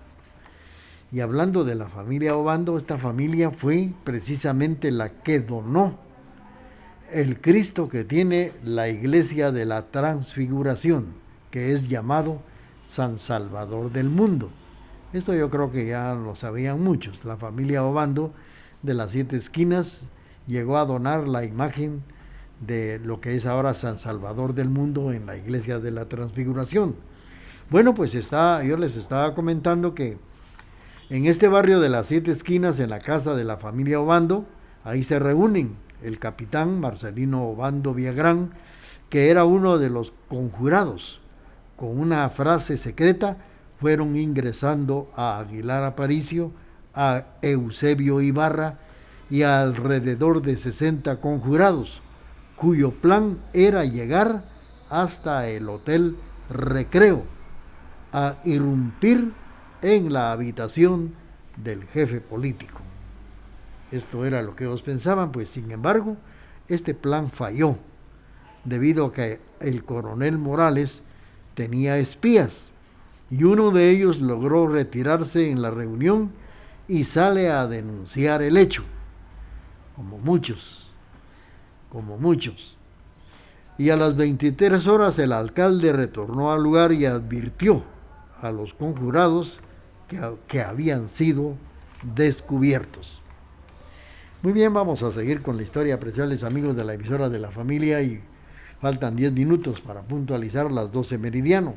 Y 1.11 1.21
hablando 1.21 1.63
de 1.63 1.75
la 1.75 1.87
familia 1.87 2.35
Obando, 2.35 2.77
esta 2.77 2.97
familia 2.97 3.51
fue 3.51 3.91
precisamente 4.03 4.91
la 4.91 5.09
que 5.09 5.39
donó 5.39 5.97
el 7.11 7.41
Cristo 7.41 7.89
que 7.89 8.03
tiene 8.03 8.53
la 8.63 8.89
iglesia 8.89 9.51
de 9.51 9.65
la 9.65 9.87
transfiguración, 9.87 11.07
que 11.51 11.73
es 11.73 11.89
llamado 11.89 12.41
San 12.85 13.19
Salvador 13.19 13.91
del 13.91 14.09
mundo. 14.09 14.49
Esto 15.11 15.33
yo 15.33 15.49
creo 15.49 15.71
que 15.71 15.87
ya 15.87 16.13
lo 16.13 16.35
sabían 16.35 16.83
muchos. 16.83 17.25
La 17.25 17.37
familia 17.37 17.83
Obando 17.83 18.31
de 18.83 18.93
las 18.93 19.11
siete 19.11 19.35
esquinas 19.35 20.03
llegó 20.45 20.77
a 20.77 20.85
donar 20.85 21.27
la 21.27 21.45
imagen 21.45 22.03
de 22.65 22.99
lo 23.03 23.19
que 23.21 23.35
es 23.35 23.45
ahora 23.45 23.73
San 23.73 23.97
Salvador 23.97 24.53
del 24.53 24.69
mundo 24.69 25.11
en 25.11 25.25
la 25.25 25.37
iglesia 25.37 25.79
de 25.79 25.91
la 25.91 26.05
transfiguración. 26.05 26.95
Bueno, 27.69 27.93
pues 27.93 28.15
está, 28.15 28.63
yo 28.63 28.77
les 28.77 28.95
estaba 28.95 29.35
comentando 29.35 29.93
que 29.93 30.17
en 31.11 31.27
este 31.27 31.47
barrio 31.47 31.79
de 31.79 31.89
las 31.89 32.07
siete 32.07 32.31
esquinas, 32.31 32.79
en 32.79 32.89
la 32.89 32.99
casa 32.99 33.35
de 33.35 33.43
la 33.43 33.57
familia 33.57 33.99
Obando, 33.99 34.47
ahí 34.83 35.03
se 35.03 35.19
reúnen 35.19 35.75
el 36.01 36.17
capitán 36.17 36.79
Marcelino 36.79 37.43
Obando 37.43 37.93
Villagrán, 37.93 38.53
que 39.11 39.29
era 39.29 39.45
uno 39.45 39.77
de 39.77 39.91
los 39.91 40.13
conjurados. 40.29 41.21
Con 41.75 41.99
una 41.99 42.27
frase 42.31 42.75
secreta 42.75 43.37
fueron 43.79 44.17
ingresando 44.17 45.11
a 45.15 45.37
Aguilar 45.37 45.83
Aparicio, 45.83 46.51
a 46.95 47.25
Eusebio 47.43 48.19
Ibarra 48.21 48.79
y 49.29 49.43
a 49.43 49.61
alrededor 49.61 50.41
de 50.41 50.57
60 50.57 51.21
conjurados, 51.21 52.01
cuyo 52.55 52.89
plan 52.93 53.37
era 53.53 53.85
llegar 53.85 54.45
hasta 54.89 55.47
el 55.47 55.69
Hotel 55.69 56.15
Recreo 56.49 57.37
a 58.11 58.37
irrumpir 58.43 59.31
en 59.81 60.11
la 60.11 60.31
habitación 60.31 61.13
del 61.55 61.83
jefe 61.85 62.21
político. 62.21 62.79
Esto 63.91 64.25
era 64.25 64.41
lo 64.41 64.55
que 64.55 64.65
ellos 64.65 64.81
pensaban, 64.81 65.31
pues 65.31 65.49
sin 65.49 65.71
embargo, 65.71 66.17
este 66.67 66.93
plan 66.93 67.31
falló, 67.31 67.77
debido 68.63 69.07
a 69.07 69.13
que 69.13 69.39
el 69.59 69.83
coronel 69.83 70.37
Morales 70.37 71.01
tenía 71.55 71.97
espías 71.97 72.69
y 73.29 73.43
uno 73.43 73.71
de 73.71 73.89
ellos 73.89 74.19
logró 74.19 74.67
retirarse 74.67 75.49
en 75.49 75.61
la 75.61 75.71
reunión 75.71 76.31
y 76.87 77.03
sale 77.03 77.49
a 77.49 77.67
denunciar 77.67 78.41
el 78.41 78.57
hecho, 78.57 78.83
como 79.95 80.17
muchos, 80.17 80.89
como 81.91 82.17
muchos. 82.17 82.75
Y 83.77 83.91
a 83.91 83.95
las 83.95 84.15
23 84.17 84.87
horas 84.87 85.19
el 85.19 85.31
alcalde 85.31 85.93
retornó 85.93 86.51
al 86.51 86.61
lugar 86.61 86.91
y 86.91 87.05
advirtió 87.05 87.83
a 88.41 88.51
los 88.51 88.73
conjurados 88.73 89.59
que, 90.47 90.61
habían 90.61 91.09
sido 91.09 91.53
descubiertos. 92.15 93.21
Muy 94.41 94.53
bien, 94.53 94.73
vamos 94.73 95.03
a 95.03 95.11
seguir 95.11 95.41
con 95.41 95.57
la 95.57 95.63
historia, 95.63 95.95
apreciables 95.95 96.43
amigos 96.43 96.75
de 96.75 96.83
la 96.83 96.93
emisora 96.93 97.29
de 97.29 97.39
la 97.39 97.51
familia 97.51 98.01
y 98.01 98.21
faltan 98.81 99.15
10 99.15 99.33
minutos 99.33 99.81
para 99.81 100.01
puntualizar 100.01 100.71
las 100.71 100.91
12 100.91 101.17
meridiano. 101.17 101.75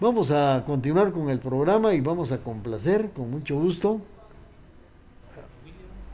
Vamos 0.00 0.30
a 0.30 0.64
continuar 0.66 1.12
con 1.12 1.30
el 1.30 1.38
programa 1.38 1.94
y 1.94 2.00
vamos 2.00 2.32
a 2.32 2.38
complacer 2.38 3.10
con 3.14 3.30
mucho 3.30 3.56
gusto 3.56 4.00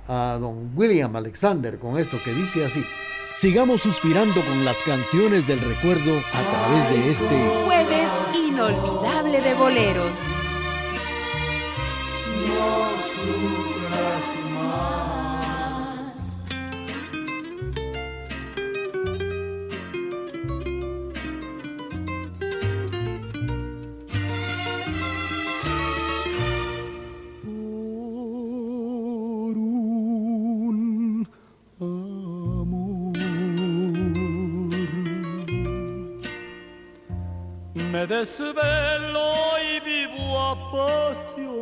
a 0.08 0.38
don 0.40 0.72
William 0.74 1.14
Alexander 1.14 1.78
con 1.78 1.98
esto 1.98 2.18
que 2.22 2.34
dice 2.34 2.64
así. 2.64 2.84
Sigamos 3.34 3.82
suspirando 3.82 4.44
con 4.44 4.64
las 4.64 4.82
canciones 4.82 5.46
del 5.46 5.60
recuerdo 5.60 6.18
a 6.18 6.42
través 6.42 6.90
de 6.90 7.10
este 7.10 7.48
jueves 7.64 7.99
inolvidable 8.60 9.40
de 9.40 9.54
boleros. 9.54 10.16
Desvelo 38.20 39.32
y 39.58 39.80
vivo 39.80 40.38
apasionado. 40.38 41.59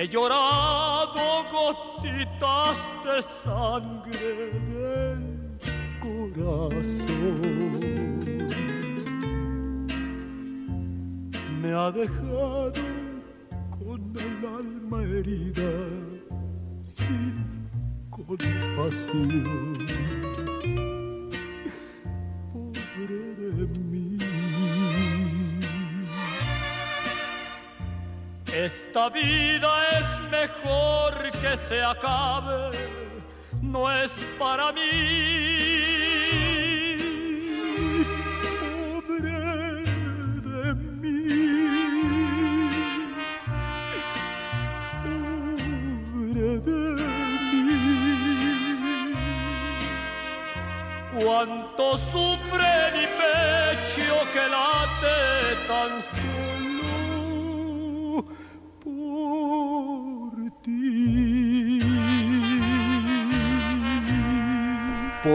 He 0.00 0.06
llorado 0.06 1.44
gotitas 1.50 2.78
de 3.04 3.20
sangre 3.42 4.52
del 4.70 5.58
corazón. 5.98 7.42
Me 11.60 11.72
ha 11.72 11.90
dejado 11.90 12.74
con 13.80 14.00
el 14.14 14.46
alma 14.46 15.02
herida 15.02 15.72
sin 16.84 17.34
compasión. 18.08 19.74
Esta 29.08 29.20
vida 29.20 29.70
es 29.98 30.20
mejor 30.30 31.30
que 31.32 31.56
se 31.66 31.82
acabe, 31.82 32.76
no 33.62 33.90
es 33.90 34.10
para 34.38 34.70
mí. 34.72 34.80
De 39.08 40.74
mí. 41.00 41.18
De 46.04 47.04
mí. 47.04 47.74
Cuánto 51.18 51.96
sufre 51.96 52.92
mi 52.92 53.06
pecho 53.06 54.16
que 54.34 54.48
late 54.50 55.37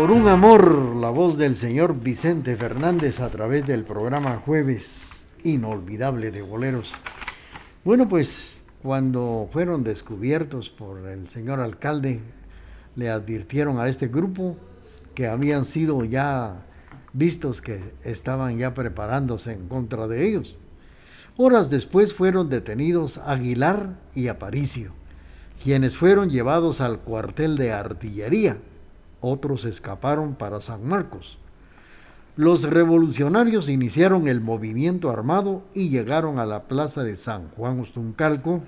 Por 0.03 0.11
un 0.11 0.27
amor, 0.27 0.97
la 0.97 1.11
voz 1.11 1.37
del 1.37 1.55
señor 1.55 1.97
Vicente 1.97 2.57
Fernández 2.57 3.21
a 3.21 3.29
través 3.29 3.65
del 3.65 3.85
programa 3.85 4.35
Jueves 4.45 5.23
Inolvidable 5.45 6.29
de 6.29 6.41
Boleros. 6.41 6.91
Bueno, 7.85 8.09
pues 8.09 8.61
cuando 8.81 9.47
fueron 9.53 9.85
descubiertos 9.85 10.69
por 10.69 11.07
el 11.07 11.29
señor 11.29 11.61
alcalde, 11.61 12.19
le 12.97 13.09
advirtieron 13.09 13.79
a 13.79 13.87
este 13.87 14.09
grupo 14.09 14.57
que 15.15 15.27
habían 15.27 15.63
sido 15.63 16.03
ya 16.03 16.65
vistos 17.13 17.61
que 17.61 17.93
estaban 18.03 18.57
ya 18.57 18.73
preparándose 18.73 19.53
en 19.53 19.69
contra 19.69 20.09
de 20.09 20.27
ellos. 20.27 20.57
Horas 21.37 21.69
después 21.69 22.13
fueron 22.13 22.49
detenidos 22.49 23.19
Aguilar 23.19 24.01
y 24.13 24.27
Aparicio, 24.27 24.91
quienes 25.63 25.95
fueron 25.95 26.29
llevados 26.29 26.81
al 26.81 26.99
cuartel 26.99 27.55
de 27.55 27.71
artillería. 27.71 28.57
Otros 29.25 29.63
escaparon 29.63 30.35
para 30.35 30.59
San 30.59 30.85
Marcos. 30.85 31.37
Los 32.35 32.63
revolucionarios 32.63 33.69
iniciaron 33.69 34.27
el 34.27 34.41
movimiento 34.41 35.09
armado 35.09 35.63
y 35.73 35.87
llegaron 35.87 36.39
a 36.39 36.45
la 36.45 36.63
plaza 36.63 37.03
de 37.03 37.15
San 37.15 37.47
Juan 37.51 37.79
Ostuncalco, 37.79 38.63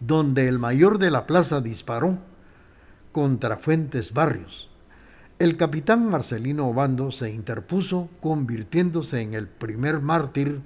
donde 0.00 0.48
el 0.48 0.58
mayor 0.58 0.98
de 0.98 1.12
la 1.12 1.24
plaza 1.24 1.60
disparó 1.60 2.18
contra 3.12 3.58
Fuentes 3.58 4.12
Barrios. 4.12 4.68
El 5.38 5.56
capitán 5.56 6.10
Marcelino 6.10 6.66
Obando 6.66 7.12
se 7.12 7.30
interpuso, 7.30 8.08
convirtiéndose 8.20 9.20
en 9.20 9.34
el 9.34 9.46
primer 9.46 10.00
mártir 10.00 10.62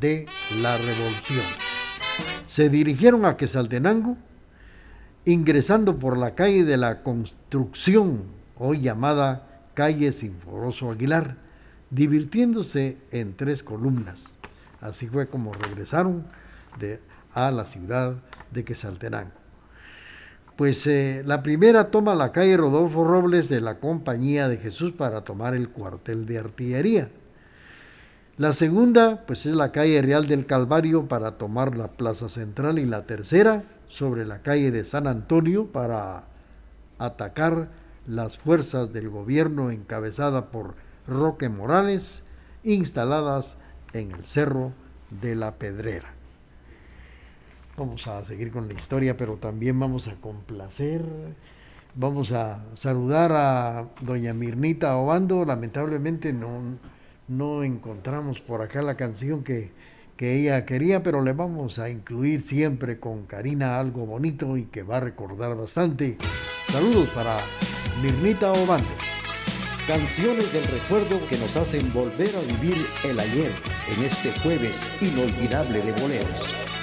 de 0.00 0.26
la 0.60 0.76
revolución. 0.76 1.44
Se 2.46 2.68
dirigieron 2.68 3.24
a 3.26 3.36
Quesaltenango, 3.36 4.16
ingresando 5.26 5.98
por 5.98 6.16
la 6.16 6.34
calle 6.34 6.64
de 6.64 6.76
la 6.76 7.02
Construcción, 7.02 8.22
hoy 8.58 8.80
llamada 8.80 9.64
calle 9.74 10.12
Sinforoso 10.12 10.90
Aguilar, 10.90 11.36
divirtiéndose 11.90 12.96
en 13.10 13.36
tres 13.36 13.62
columnas. 13.62 14.36
Así 14.80 15.08
fue 15.08 15.26
como 15.26 15.52
regresaron 15.52 16.24
de, 16.78 17.00
a 17.34 17.50
la 17.50 17.66
ciudad 17.66 18.14
de 18.52 18.64
Quesaltenango. 18.64 19.32
Pues 20.54 20.86
eh, 20.86 21.22
la 21.26 21.42
primera 21.42 21.90
toma 21.90 22.14
la 22.14 22.30
calle 22.30 22.56
Rodolfo 22.56 23.04
Robles 23.04 23.48
de 23.48 23.60
la 23.60 23.78
Compañía 23.80 24.48
de 24.48 24.58
Jesús 24.58 24.92
para 24.92 25.22
tomar 25.22 25.54
el 25.54 25.70
cuartel 25.70 26.24
de 26.24 26.38
artillería. 26.38 27.10
La 28.38 28.52
segunda, 28.52 29.24
pues 29.26 29.44
es 29.44 29.54
la 29.54 29.72
calle 29.72 30.00
Real 30.02 30.26
del 30.26 30.46
Calvario 30.46 31.08
para 31.08 31.32
tomar 31.32 31.76
la 31.76 31.88
Plaza 31.88 32.28
Central 32.28 32.78
y 32.78 32.86
la 32.86 33.06
tercera 33.06 33.64
sobre 33.88 34.24
la 34.24 34.42
calle 34.42 34.70
de 34.70 34.84
San 34.84 35.06
Antonio 35.06 35.66
para 35.66 36.24
atacar 36.98 37.68
las 38.06 38.38
fuerzas 38.38 38.92
del 38.92 39.08
gobierno 39.08 39.70
encabezada 39.70 40.46
por 40.46 40.74
Roque 41.06 41.48
Morales, 41.48 42.22
instaladas 42.62 43.56
en 43.92 44.12
el 44.12 44.24
Cerro 44.24 44.72
de 45.10 45.34
la 45.34 45.54
Pedrera. 45.54 46.16
Vamos 47.76 48.06
a 48.06 48.24
seguir 48.24 48.50
con 48.50 48.68
la 48.68 48.74
historia, 48.74 49.16
pero 49.16 49.36
también 49.36 49.78
vamos 49.78 50.08
a 50.08 50.16
complacer. 50.16 51.02
Vamos 51.94 52.32
a 52.32 52.64
saludar 52.74 53.32
a 53.32 53.88
doña 54.00 54.32
Mirnita 54.32 54.96
Obando. 54.96 55.44
Lamentablemente 55.44 56.32
no, 56.32 56.78
no 57.28 57.62
encontramos 57.62 58.40
por 58.40 58.62
acá 58.62 58.80
la 58.82 58.96
canción 58.96 59.44
que, 59.44 59.72
que 60.16 60.34
ella 60.34 60.64
quería, 60.64 61.02
pero 61.02 61.22
le 61.22 61.32
vamos 61.32 61.78
a 61.78 61.90
incluir 61.90 62.40
siempre 62.40 62.98
con 62.98 63.26
Karina 63.26 63.78
algo 63.78 64.06
bonito 64.06 64.56
y 64.56 64.64
que 64.64 64.82
va 64.82 64.96
a 64.96 65.00
recordar 65.00 65.56
bastante. 65.56 66.16
Saludos 66.68 67.08
para 67.10 67.36
Mirnita 68.02 68.52
Obando. 68.52 68.88
Canciones 69.86 70.52
del 70.52 70.64
recuerdo 70.64 71.20
que 71.28 71.38
nos 71.38 71.56
hacen 71.56 71.92
volver 71.92 72.30
a 72.34 72.60
vivir 72.60 72.86
el 73.04 73.20
ayer 73.20 73.52
en 73.94 74.04
este 74.04 74.32
jueves 74.40 74.80
inolvidable 75.00 75.80
de 75.80 75.92
boleros. 75.92 76.75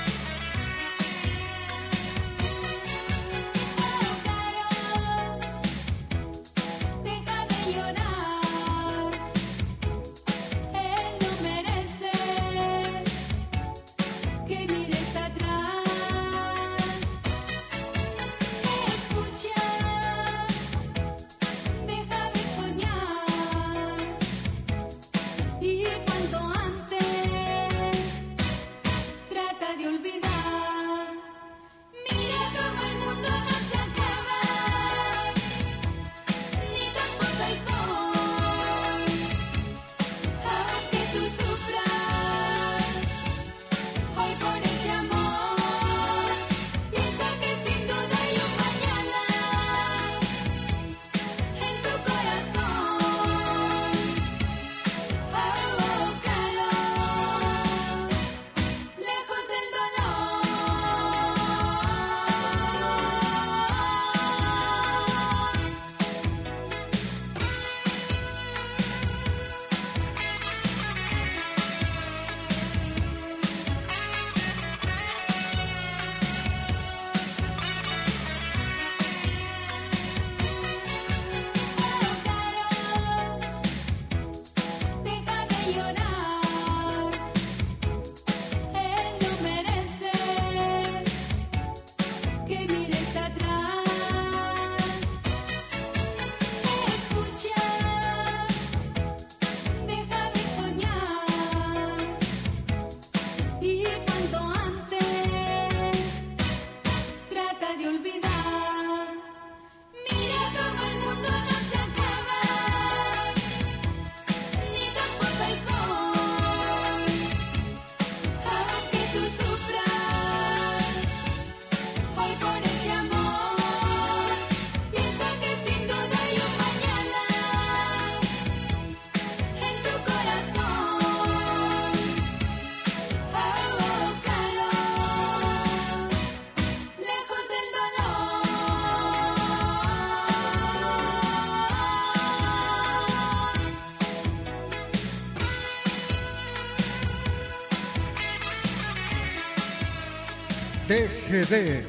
TGD, 151.33 151.87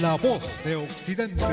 la 0.00 0.14
voz 0.14 0.44
de 0.64 0.76
Occidente. 0.76 1.44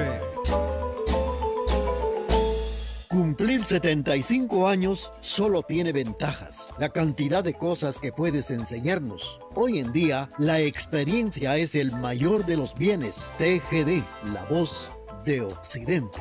Cumplir 3.09 3.65
75 3.65 4.67
años 4.67 5.11
solo 5.21 5.63
tiene 5.63 5.91
ventajas. 5.91 6.69
La 6.77 6.89
cantidad 6.89 7.43
de 7.43 7.55
cosas 7.55 7.97
que 7.97 8.11
puedes 8.11 8.51
enseñarnos. 8.51 9.39
Hoy 9.55 9.79
en 9.79 9.91
día, 9.91 10.29
la 10.37 10.59
experiencia 10.59 11.57
es 11.57 11.73
el 11.73 11.91
mayor 11.93 12.45
de 12.45 12.57
los 12.57 12.75
bienes. 12.75 13.33
TGD, 13.39 14.03
la 14.31 14.45
voz 14.45 14.91
de 15.25 15.41
Occidente. 15.41 16.19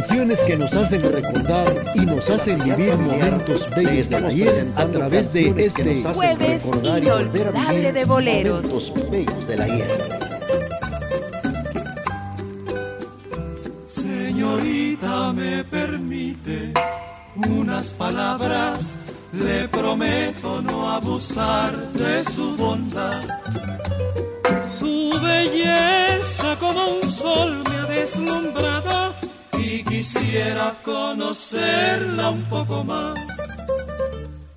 Canciones 0.00 0.42
que 0.44 0.56
nos 0.56 0.72
hacen 0.72 1.02
recordar 1.02 1.92
y 1.94 2.06
nos 2.06 2.30
hacen 2.30 2.58
vivir 2.60 2.96
momentos 2.96 3.68
bellos 3.76 4.08
del 4.08 4.24
ayer 4.24 4.66
a 4.74 4.86
través 4.86 5.30
de 5.30 5.52
este 5.58 6.02
Jueves 6.14 6.64
inolvidable 6.64 7.92
de 7.92 8.04
boleros. 8.06 8.64
momentos 8.66 9.10
bellos 9.10 9.46
del 9.46 9.60
ayer. 9.60 10.18
Señorita, 13.86 15.34
me 15.34 15.64
permite 15.64 16.72
unas 17.50 17.92
palabras. 17.92 18.98
Le 19.34 19.68
prometo 19.68 20.62
no 20.62 20.88
abusar 20.92 21.76
de 21.92 22.24
su 22.24 22.56
bondad. 22.56 23.20
Su 24.78 25.10
belleza 25.22 26.56
como 26.58 26.88
un 26.88 27.10
sol 27.10 27.62
me 27.68 27.76
ha 27.76 27.84
deslumbrado 27.84 29.19
quisiera 30.00 30.74
conocerla 30.82 32.30
un 32.30 32.42
poco 32.44 32.82
más. 32.84 33.18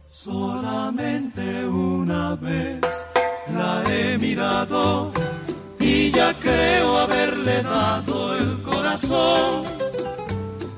Solamente 0.10 1.65
una 1.65 2.36
vez 2.36 2.79
la 3.53 3.84
he 3.89 4.17
mirado 4.19 5.12
y 5.82 6.12
ya 6.12 6.34
creo 6.36 6.97
haberle 6.97 7.62
dado 7.62 8.38
el 8.38 8.62
corazón. 8.62 9.65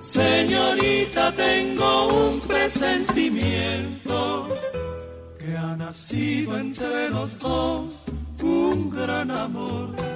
Señorita, 0.01 1.31
tengo 1.33 2.25
un 2.25 2.39
presentimiento 2.39 4.47
que 5.37 5.55
ha 5.55 5.75
nacido 5.75 6.57
entre 6.57 7.11
los 7.11 7.37
dos 7.37 8.03
un 8.41 8.89
gran 8.89 9.29
amor. 9.29 10.14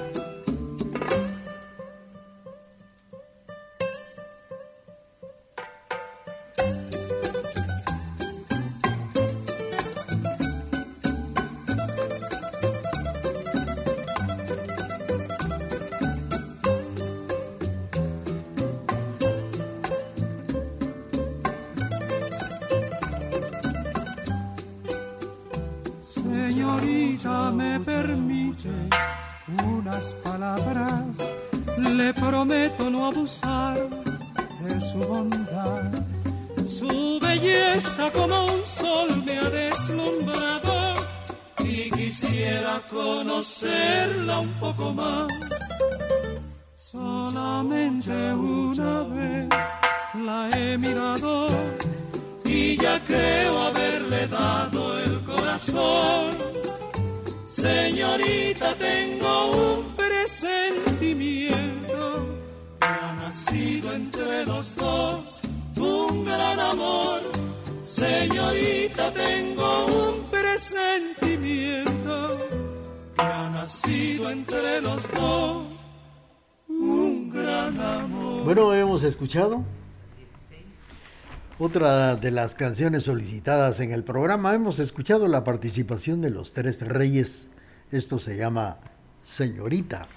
Otra 81.69 82.15
de 82.15 82.31
las 82.31 82.55
canciones 82.55 83.03
solicitadas 83.03 83.79
en 83.79 83.91
el 83.91 84.03
programa. 84.03 84.55
Hemos 84.55 84.79
escuchado 84.79 85.27
la 85.27 85.43
participación 85.43 86.19
de 86.19 86.31
los 86.31 86.53
tres 86.53 86.81
reyes. 86.81 87.51
Esto 87.91 88.17
se 88.17 88.37
llama 88.37 88.79
Señorita. 89.21 90.07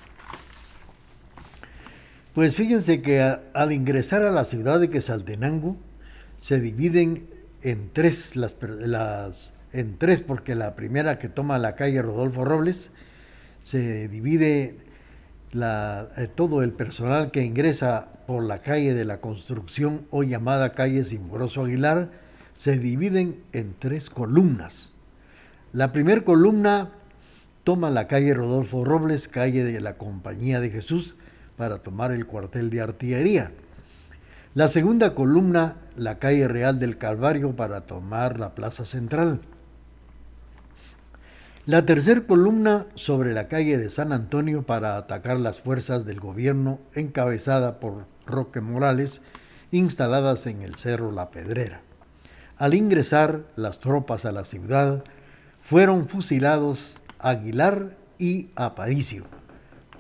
Pues 2.35 2.57
fíjense 2.57 3.03
que 3.03 3.21
al 3.21 3.73
ingresar 3.73 4.23
a 4.23 4.31
la 4.31 4.47
ciudad 4.47 4.81
de 4.81 4.89
Quesaltenango 4.89 5.77
se 6.39 6.59
dividen 6.59 7.29
en 7.61 7.91
tres 7.93 8.35
las, 8.35 8.57
las 8.63 9.53
en 9.75 9.99
tres 9.99 10.23
porque 10.23 10.55
la 10.55 10.75
primera 10.75 11.19
que 11.19 11.29
toma 11.29 11.59
la 11.59 11.77
calle 11.77 12.01
Rodolfo 12.01 12.47
Robles 12.47 12.93
se 13.61 14.09
divide 14.09 14.77
eh, 15.55 16.29
todo 16.35 16.63
el 16.63 16.73
personal 16.73 17.31
que 17.31 17.43
ingresa 17.43 18.09
por 18.27 18.43
la 18.43 18.59
calle 18.59 18.95
de 18.95 19.05
la 19.05 19.21
construcción 19.21 20.07
o 20.11 20.23
llamada 20.23 20.73
calle 20.73 21.05
Simboroso 21.05 21.65
Aguilar 21.65 22.11
se 22.57 22.79
dividen 22.79 23.43
en 23.53 23.75
tres 23.79 24.09
columnas. 24.09 24.93
La 25.73 25.93
primera 25.93 26.23
columna 26.23 26.91
toma 27.65 27.91
la 27.91 28.07
calle 28.07 28.35
Rodolfo 28.35 28.85
Robles, 28.85 29.29
calle 29.29 29.65
de 29.65 29.81
la 29.81 29.97
Compañía 29.97 30.61
de 30.61 30.71
Jesús, 30.71 31.17
para 31.57 31.79
tomar 31.79 32.13
el 32.13 32.27
cuartel 32.27 32.71
de 32.71 32.81
artillería. 32.81 33.53
La 34.55 34.69
segunda 34.69 35.15
columna, 35.15 35.77
la 35.97 36.19
calle 36.19 36.49
Real 36.49 36.79
del 36.79 36.99
Calvario, 36.99 37.57
para 37.57 37.83
tomar 37.83 38.39
la 38.39 38.55
plaza 38.55 38.85
central. 38.85 39.41
La 41.65 41.87
tercera 41.87 42.23
columna 42.23 42.87
sobre 42.97 43.33
la 43.33 43.47
calle 43.47 43.79
de 43.79 43.89
San 43.89 44.13
Antonio 44.13 44.65
para 44.65 44.97
atacar 44.97 45.39
las 45.39 45.61
fuerzas 45.61 46.05
del 46.05 46.19
gobierno 46.19 46.81
encabezada 46.93 47.79
por 47.79 48.07
Roque 48.27 48.61
Morales, 48.61 49.21
instaladas 49.71 50.49
en 50.49 50.63
el 50.63 50.75
Cerro 50.75 51.13
La 51.13 51.31
Pedrera. 51.31 51.83
Al 52.59 52.75
ingresar 52.75 53.43
las 53.55 53.79
tropas 53.79 54.25
a 54.25 54.33
la 54.33 54.45
ciudad, 54.45 55.05
fueron 55.63 56.09
fusilados 56.09 56.99
Aguilar 57.21 57.97
y 58.19 58.51
Aparicio. 58.57 59.25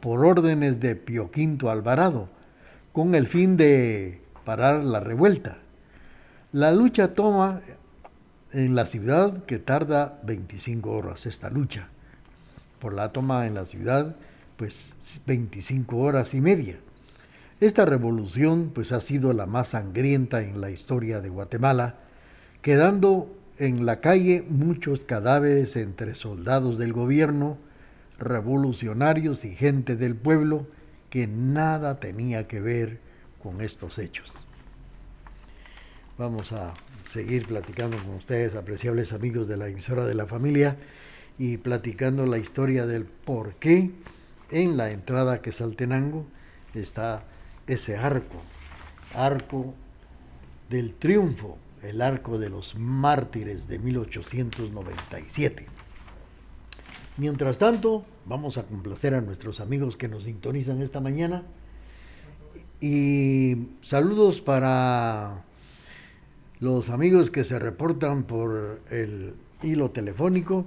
por 0.00 0.26
órdenes 0.26 0.80
de 0.80 0.96
Pio 0.96 1.30
V 1.32 1.70
Alvarado, 1.70 2.28
con 2.92 3.14
el 3.14 3.28
fin 3.28 3.56
de 3.56 4.20
parar 4.44 4.82
la 4.82 4.98
revuelta. 4.98 5.58
La 6.50 6.72
lucha 6.72 7.14
toma 7.14 7.60
en 8.52 8.74
la 8.74 8.86
ciudad 8.86 9.44
que 9.44 9.58
tarda 9.58 10.20
25 10.24 10.90
horas 10.90 11.26
esta 11.26 11.50
lucha. 11.50 11.88
Por 12.78 12.92
la 12.94 13.12
toma 13.12 13.46
en 13.46 13.54
la 13.54 13.66
ciudad, 13.66 14.16
pues 14.56 14.94
25 15.26 15.96
horas 15.96 16.34
y 16.34 16.40
media. 16.40 16.76
Esta 17.60 17.84
revolución 17.84 18.72
pues 18.74 18.92
ha 18.92 19.00
sido 19.00 19.32
la 19.32 19.46
más 19.46 19.68
sangrienta 19.68 20.42
en 20.42 20.60
la 20.60 20.70
historia 20.70 21.20
de 21.20 21.28
Guatemala, 21.28 21.96
quedando 22.60 23.34
en 23.58 23.86
la 23.86 24.00
calle 24.00 24.44
muchos 24.48 25.04
cadáveres 25.04 25.76
entre 25.76 26.14
soldados 26.14 26.78
del 26.78 26.92
gobierno, 26.92 27.58
revolucionarios 28.18 29.44
y 29.44 29.54
gente 29.54 29.96
del 29.96 30.16
pueblo 30.16 30.66
que 31.10 31.26
nada 31.26 32.00
tenía 32.00 32.48
que 32.48 32.60
ver 32.60 32.98
con 33.42 33.60
estos 33.60 33.98
hechos. 33.98 34.46
Vamos 36.18 36.52
a 36.52 36.72
seguir 37.12 37.46
platicando 37.46 37.98
con 37.98 38.14
ustedes, 38.14 38.54
apreciables 38.54 39.12
amigos 39.12 39.46
de 39.46 39.58
la 39.58 39.68
emisora 39.68 40.06
de 40.06 40.14
la 40.14 40.26
familia, 40.26 40.78
y 41.38 41.58
platicando 41.58 42.24
la 42.26 42.38
historia 42.38 42.86
del 42.86 43.04
por 43.04 43.54
qué 43.56 43.90
en 44.50 44.76
la 44.76 44.90
entrada 44.90 45.42
que 45.42 45.52
Saltenango 45.52 46.24
está 46.74 47.24
ese 47.66 47.96
arco, 47.96 48.40
arco 49.14 49.74
del 50.70 50.94
triunfo, 50.94 51.58
el 51.82 52.00
arco 52.00 52.38
de 52.38 52.48
los 52.48 52.76
mártires 52.76 53.68
de 53.68 53.78
1897. 53.78 55.66
Mientras 57.18 57.58
tanto, 57.58 58.06
vamos 58.24 58.56
a 58.56 58.62
complacer 58.62 59.14
a 59.14 59.20
nuestros 59.20 59.60
amigos 59.60 59.96
que 59.96 60.08
nos 60.08 60.24
sintonizan 60.24 60.80
esta 60.80 61.00
mañana. 61.00 61.42
Y 62.80 63.68
saludos 63.82 64.40
para 64.40 65.44
los 66.62 66.90
amigos 66.90 67.32
que 67.32 67.42
se 67.42 67.58
reportan 67.58 68.22
por 68.22 68.82
el 68.88 69.34
hilo 69.64 69.90
telefónico 69.90 70.64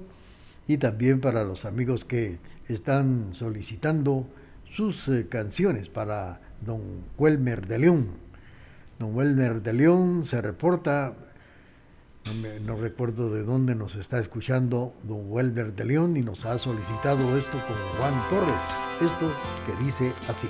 y 0.68 0.78
también 0.78 1.22
para 1.22 1.46
los 1.46 1.64
amigos 1.64 2.04
que 2.04 2.38
están 2.68 3.34
solicitando 3.34 4.28
sus 4.70 5.08
eh, 5.08 5.28
canciones 5.30 5.88
para 5.88 6.42
don 6.60 6.82
Welmer 7.18 7.66
de 7.66 7.80
León. 7.80 8.08
Don 9.00 9.16
Welmer 9.16 9.62
de 9.62 9.72
León 9.72 10.26
se 10.26 10.42
reporta, 10.42 11.14
no, 12.66 12.76
recuerdo 12.76 13.34
de 13.34 13.44
dónde 13.44 13.74
nos 13.74 13.96
está 13.96 14.20
escuchando 14.20 14.94
don 15.04 15.32
Welmer 15.32 15.74
de 15.76 15.86
León 15.86 16.18
y 16.18 16.24
nos 16.24 16.46
ha 16.46 16.58
solicitado 16.58 17.38
esto 17.38 17.58
con 17.68 17.78
Juan 17.98 18.14
Torres. 18.30 18.64
Esto 19.00 19.32
que 19.66 19.86
dice 19.86 20.12
así. 20.28 20.50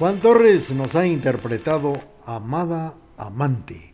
Juan 0.00 0.18
Torres 0.20 0.70
nos 0.70 0.96
ha 0.96 1.06
interpretado 1.06 1.92
Amada 2.24 2.94
Amante. 3.18 3.92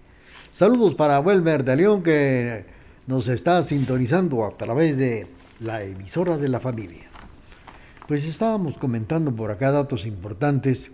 Saludos 0.52 0.94
para 0.94 1.18
Welmer 1.18 1.64
de 1.64 1.74
León 1.74 2.04
que 2.04 2.64
nos 3.08 3.26
está 3.26 3.60
sintonizando 3.64 4.44
a 4.44 4.56
través 4.56 4.96
de 4.96 5.26
la 5.58 5.82
emisora 5.82 6.38
de 6.38 6.48
la 6.48 6.60
familia. 6.60 7.06
Pues 8.06 8.24
estábamos 8.24 8.78
comentando 8.78 9.34
por 9.34 9.50
acá 9.50 9.72
datos 9.72 10.06
importantes 10.06 10.92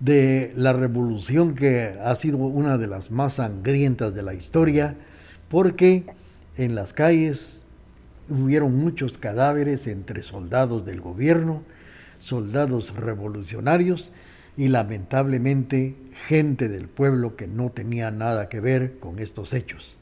de 0.00 0.52
la 0.54 0.74
revolución 0.74 1.54
que 1.54 1.94
ha 1.98 2.14
sido 2.14 2.36
una 2.36 2.76
de 2.76 2.88
las 2.88 3.10
más 3.10 3.32
sangrientas 3.36 4.14
de 4.14 4.22
la 4.22 4.34
historia, 4.34 4.98
porque 5.48 6.04
en 6.58 6.74
las 6.74 6.92
calles 6.92 7.64
hubieron 8.28 8.76
muchos 8.76 9.16
cadáveres 9.16 9.86
entre 9.86 10.22
soldados 10.22 10.84
del 10.84 11.00
gobierno, 11.00 11.62
soldados 12.24 12.94
revolucionarios 12.94 14.10
y 14.56 14.68
lamentablemente 14.68 15.94
gente 16.26 16.68
del 16.68 16.88
pueblo 16.88 17.36
que 17.36 17.46
no 17.46 17.70
tenía 17.70 18.10
nada 18.10 18.48
que 18.48 18.60
ver 18.60 18.98
con 18.98 19.18
estos 19.18 19.52
hechos. 19.52 19.96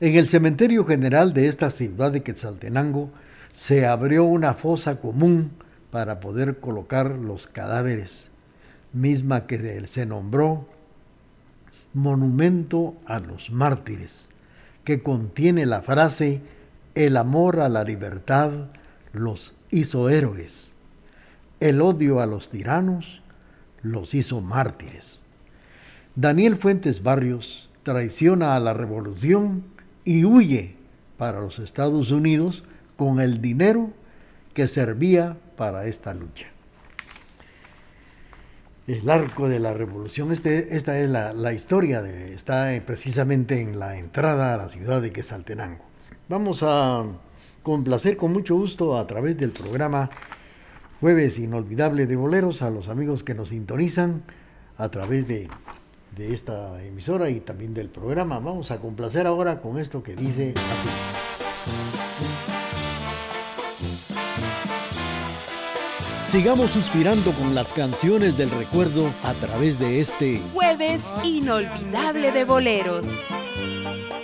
En 0.00 0.16
el 0.16 0.26
cementerio 0.26 0.84
general 0.84 1.32
de 1.32 1.48
esta 1.48 1.70
ciudad 1.70 2.12
de 2.12 2.22
Quetzaltenango 2.22 3.10
se 3.54 3.86
abrió 3.86 4.24
una 4.24 4.54
fosa 4.54 5.00
común 5.00 5.52
para 5.90 6.20
poder 6.20 6.58
colocar 6.58 7.10
los 7.10 7.46
cadáveres, 7.46 8.30
misma 8.92 9.46
que 9.46 9.86
se 9.86 10.06
nombró 10.06 10.68
Monumento 11.94 12.94
a 13.06 13.20
los 13.20 13.50
Mártires, 13.50 14.28
que 14.84 15.02
contiene 15.02 15.64
la 15.64 15.80
frase 15.80 16.42
El 16.94 17.16
amor 17.16 17.60
a 17.60 17.68
la 17.70 17.84
libertad 17.84 18.50
los 19.12 19.54
hizo 19.70 20.10
héroes, 20.10 20.75
el 21.60 21.80
odio 21.80 22.20
a 22.20 22.26
los 22.26 22.50
tiranos 22.50 23.22
los 23.82 24.14
hizo 24.14 24.40
mártires. 24.40 25.22
Daniel 26.14 26.56
Fuentes 26.56 27.02
Barrios 27.02 27.70
traiciona 27.82 28.56
a 28.56 28.60
la 28.60 28.74
revolución 28.74 29.64
y 30.04 30.24
huye 30.24 30.76
para 31.16 31.40
los 31.40 31.58
Estados 31.58 32.10
Unidos 32.10 32.64
con 32.96 33.20
el 33.20 33.40
dinero 33.40 33.90
que 34.54 34.68
servía 34.68 35.36
para 35.56 35.86
esta 35.86 36.14
lucha. 36.14 36.46
El 38.86 39.10
arco 39.10 39.48
de 39.48 39.58
la 39.58 39.74
revolución, 39.74 40.32
este, 40.32 40.76
esta 40.76 40.98
es 40.98 41.10
la, 41.10 41.52
historia, 41.52 42.02
de, 42.02 42.34
está 42.34 42.74
eh, 42.74 42.80
precisamente 42.80 43.60
en 43.60 43.80
la 43.80 43.98
entrada 43.98 44.54
a 44.54 44.56
la 44.56 44.68
ciudad 44.68 45.02
de 45.02 45.12
Quetzaltenango. 45.12 45.84
Vamos 46.28 46.60
a 46.62 47.04
complacer 47.62 48.16
con 48.16 48.32
mucho 48.32 48.54
gusto 48.54 48.96
a 48.96 49.06
través 49.06 49.36
del 49.36 49.50
programa 49.50 50.08
Jueves 51.00 51.38
Inolvidable 51.38 52.06
de 52.06 52.16
Boleros 52.16 52.62
a 52.62 52.70
los 52.70 52.88
amigos 52.88 53.22
que 53.22 53.34
nos 53.34 53.50
sintonizan 53.50 54.22
a 54.78 54.88
través 54.88 55.28
de, 55.28 55.48
de 56.16 56.32
esta 56.32 56.82
emisora 56.82 57.28
y 57.28 57.40
también 57.40 57.74
del 57.74 57.88
programa. 57.88 58.38
Vamos 58.38 58.70
a 58.70 58.78
complacer 58.78 59.26
ahora 59.26 59.60
con 59.60 59.78
esto 59.78 60.02
que 60.02 60.16
dice 60.16 60.54
así. 60.56 60.88
Sigamos 66.26 66.72
suspirando 66.72 67.30
con 67.32 67.54
las 67.54 67.72
canciones 67.72 68.36
del 68.36 68.50
recuerdo 68.50 69.08
a 69.22 69.32
través 69.34 69.78
de 69.78 70.00
este 70.00 70.40
Jueves 70.52 71.04
inolvidable 71.22 72.32
de 72.32 72.44
boleros. 72.44 73.06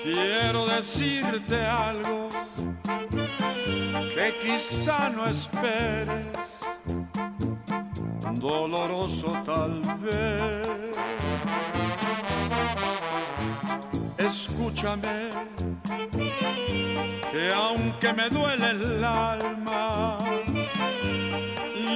Quiero 0.02 0.66
decirte 0.66 1.60
algo 1.64 2.31
que 4.14 4.38
quizá 4.40 5.08
no 5.10 5.26
esperes, 5.26 6.64
doloroso 8.34 9.32
tal 9.44 9.80
vez. 10.00 10.66
Escúchame, 14.18 15.30
que 17.30 17.52
aunque 17.54 18.12
me 18.12 18.28
duele 18.30 18.70
el 18.70 19.04
alma, 19.04 20.18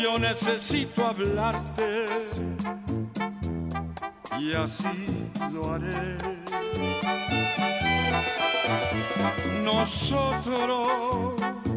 yo 0.03 0.19
necesito 0.19 1.07
hablarte 1.07 2.07
y 4.39 4.55
así 4.55 5.31
lo 5.53 5.75
haré. 5.75 6.17
Nosotros 9.63 11.46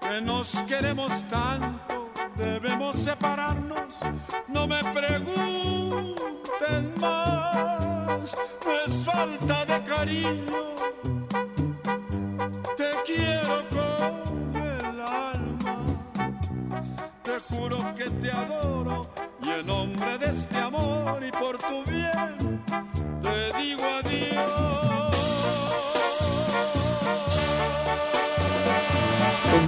Que 0.00 0.20
nos 0.20 0.62
queremos 0.62 1.22
tanto, 1.30 1.63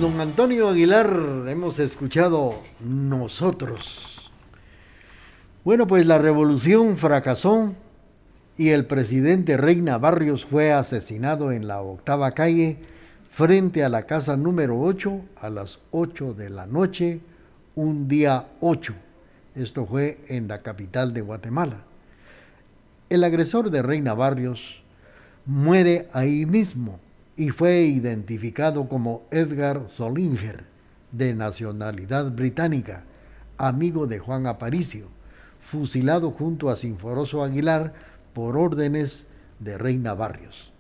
Don 0.01 0.21
Antonio 0.21 0.69
Aguilar 0.69 1.45
hemos 1.49 1.79
escuchado 1.79 2.61
Nosotros. 2.81 4.31
Bueno, 5.65 5.87
pues 5.87 6.05
la 6.05 6.19
revolución 6.19 6.99
fracasó 6.99 7.73
y 8.59 8.71
el 8.71 8.85
presidente 8.85 9.57
Reina 9.57 9.97
Barrios 9.97 10.45
fue 10.45 10.71
asesinado 10.71 11.51
en 11.51 11.67
la 11.67 11.81
octava 11.81 12.33
calle 12.33 12.77
frente 13.31 13.85
a 13.85 13.89
la 13.89 14.03
casa 14.03 14.37
número 14.37 14.79
8 14.79 15.21
a 15.41 15.49
las 15.49 15.79
8 15.93 16.35
de 16.35 16.51
la 16.51 16.67
noche, 16.67 17.21
un 17.75 18.07
día 18.07 18.49
8. 18.61 18.93
Esto 19.55 19.87
fue 19.87 20.19
en 20.29 20.47
la 20.47 20.61
capital 20.61 21.15
de 21.15 21.23
Guatemala. 21.23 21.79
El 23.09 23.25
agresor 23.25 23.71
de 23.71 23.81
Reina 23.81 24.13
Barrios 24.13 24.83
muere 25.47 26.09
ahí 26.13 26.45
mismo 26.45 27.01
y 27.37 27.51
fue 27.51 27.83
identificado 27.83 28.89
como 28.89 29.23
Edgar 29.31 29.85
Solinger, 29.89 30.65
de 31.13 31.35
nacionalidad 31.35 32.33
británica, 32.33 33.05
amigo 33.59 34.07
de 34.07 34.19
Juan 34.19 34.47
Aparicio, 34.47 35.09
fusilado 35.61 36.31
junto 36.31 36.71
a 36.71 36.77
Sinforoso 36.77 37.43
Aguilar 37.43 37.95
por 38.33 38.57
órdenes 38.57 39.27
de 39.61 39.79
Reina 39.79 40.15
Barrios. 40.15 40.73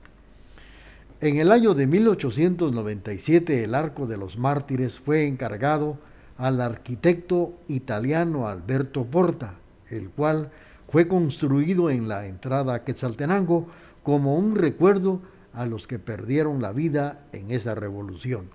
En 1.21 1.39
el 1.39 1.53
año 1.53 1.75
de 1.75 1.87
1897 1.87 3.65
el 3.65 3.75
Arco 3.75 4.07
de 4.07 4.19
los 4.19 4.37
Mártires 4.37 4.99
fue 4.99 5.27
encargado 5.27 5.99
al 6.37 6.61
arquitecto 6.61 7.55
italiano 7.69 8.49
Alberto 8.49 9.05
Porta, 9.05 9.55
el 9.89 10.11
cual 10.11 10.51
fue 10.91 11.09
construido 11.09 11.89
en 11.91 12.09
la 12.09 12.27
entrada 12.27 12.75
a 12.75 12.85
Quetzaltenango 12.85 13.69
como 14.03 14.37
un 14.37 14.57
recuerdo 14.57 15.21
a 15.57 15.67
los 15.67 15.87
que 15.87 15.99
perdieron 15.99 16.63
la 16.63 16.73
vida 16.73 17.25
en 17.33 17.51
esa 17.51 17.75
revolución. 17.75 18.51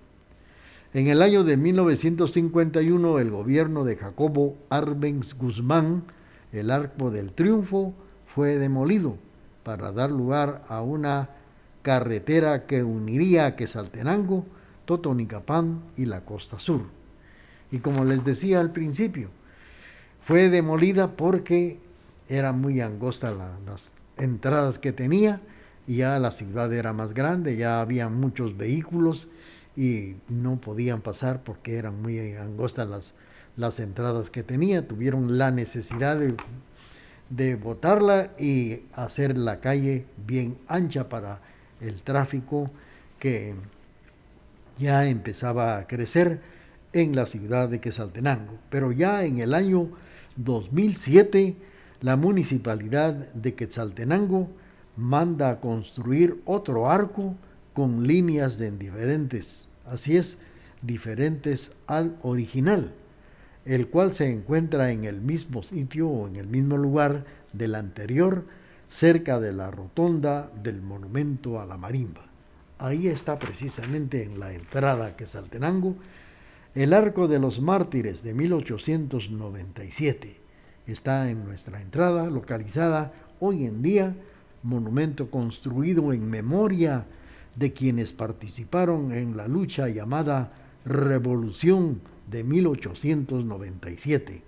En 0.94 1.08
el 1.08 1.20
año 1.20 1.42
de 1.42 1.56
1951, 1.56 3.18
el 3.18 3.30
gobierno 3.30 3.84
de 3.84 3.96
Jacobo 3.96 4.56
Arbenz 4.70 5.34
Guzmán, 5.34 6.04
el 6.52 6.70
Arco 6.70 7.10
del 7.10 7.32
Triunfo, 7.32 7.92
fue 8.34 8.58
demolido 8.58 9.16
para 9.64 9.92
dar 9.92 10.10
lugar 10.10 10.62
a 10.68 10.82
una 10.82 11.30
carretera 11.82 12.66
que 12.66 12.84
uniría 12.84 13.46
a 13.46 13.56
Quetzaltenango, 13.56 14.46
Totonicapán 14.84 15.82
y 15.96 16.06
la 16.06 16.24
costa 16.24 16.58
sur. 16.58 16.82
Y 17.70 17.78
como 17.78 18.04
les 18.04 18.24
decía 18.24 18.60
al 18.60 18.70
principio, 18.70 19.30
fue 20.24 20.50
demolida 20.50 21.16
porque 21.16 21.80
era 22.28 22.52
muy 22.52 22.80
angosta 22.80 23.32
la- 23.32 23.58
las 23.66 23.92
entradas 24.18 24.78
que 24.78 24.92
tenía 24.92 25.40
ya 25.96 26.18
la 26.18 26.30
ciudad 26.30 26.72
era 26.72 26.92
más 26.92 27.14
grande, 27.14 27.56
ya 27.56 27.80
había 27.80 28.08
muchos 28.08 28.56
vehículos 28.56 29.28
y 29.76 30.16
no 30.28 30.60
podían 30.60 31.00
pasar 31.00 31.42
porque 31.42 31.76
eran 31.76 32.00
muy 32.00 32.18
angostas 32.36 32.88
las, 32.88 33.14
las 33.56 33.80
entradas 33.80 34.30
que 34.30 34.42
tenía. 34.42 34.86
Tuvieron 34.86 35.38
la 35.38 35.50
necesidad 35.50 36.18
de, 36.18 36.34
de 37.30 37.56
botarla 37.56 38.30
y 38.38 38.82
hacer 38.92 39.36
la 39.36 39.60
calle 39.60 40.06
bien 40.26 40.58
ancha 40.68 41.08
para 41.08 41.40
el 41.80 42.02
tráfico 42.02 42.70
que 43.18 43.54
ya 44.78 45.06
empezaba 45.06 45.78
a 45.78 45.86
crecer 45.86 46.40
en 46.92 47.16
la 47.16 47.26
ciudad 47.26 47.68
de 47.68 47.80
Quetzaltenango. 47.80 48.58
Pero 48.70 48.92
ya 48.92 49.24
en 49.24 49.38
el 49.38 49.54
año 49.54 49.88
2007, 50.36 51.56
la 52.00 52.16
municipalidad 52.16 53.14
de 53.14 53.54
Quetzaltenango 53.54 54.48
manda 54.96 55.50
a 55.50 55.60
construir 55.60 56.40
otro 56.44 56.90
arco 56.90 57.34
con 57.72 58.06
líneas 58.06 58.58
de 58.58 58.70
diferentes, 58.70 59.68
así 59.86 60.16
es, 60.16 60.38
diferentes 60.82 61.72
al 61.86 62.16
original, 62.22 62.92
el 63.64 63.88
cual 63.88 64.12
se 64.12 64.30
encuentra 64.30 64.90
en 64.90 65.04
el 65.04 65.20
mismo 65.20 65.62
sitio 65.62 66.08
o 66.08 66.28
en 66.28 66.36
el 66.36 66.46
mismo 66.46 66.76
lugar 66.76 67.24
del 67.52 67.74
anterior, 67.74 68.44
cerca 68.88 69.40
de 69.40 69.52
la 69.52 69.70
rotonda 69.70 70.50
del 70.62 70.82
monumento 70.82 71.60
a 71.60 71.66
la 71.66 71.78
marimba. 71.78 72.26
Ahí 72.78 73.08
está 73.08 73.38
precisamente 73.38 74.22
en 74.22 74.40
la 74.40 74.52
entrada 74.52 75.06
a 75.06 75.16
Quetzaltenango 75.16 75.96
el 76.74 76.94
Arco 76.94 77.28
de 77.28 77.38
los 77.38 77.60
Mártires 77.60 78.22
de 78.22 78.32
1897. 78.32 80.40
Está 80.86 81.28
en 81.30 81.44
nuestra 81.44 81.82
entrada, 81.82 82.30
localizada 82.30 83.12
hoy 83.40 83.66
en 83.66 83.82
día, 83.82 84.16
monumento 84.62 85.30
construido 85.30 86.12
en 86.12 86.28
memoria 86.28 87.06
de 87.56 87.72
quienes 87.72 88.12
participaron 88.12 89.12
en 89.12 89.36
la 89.36 89.48
lucha 89.48 89.88
llamada 89.88 90.52
Revolución 90.84 92.00
de 92.30 92.44
1897. 92.44 94.42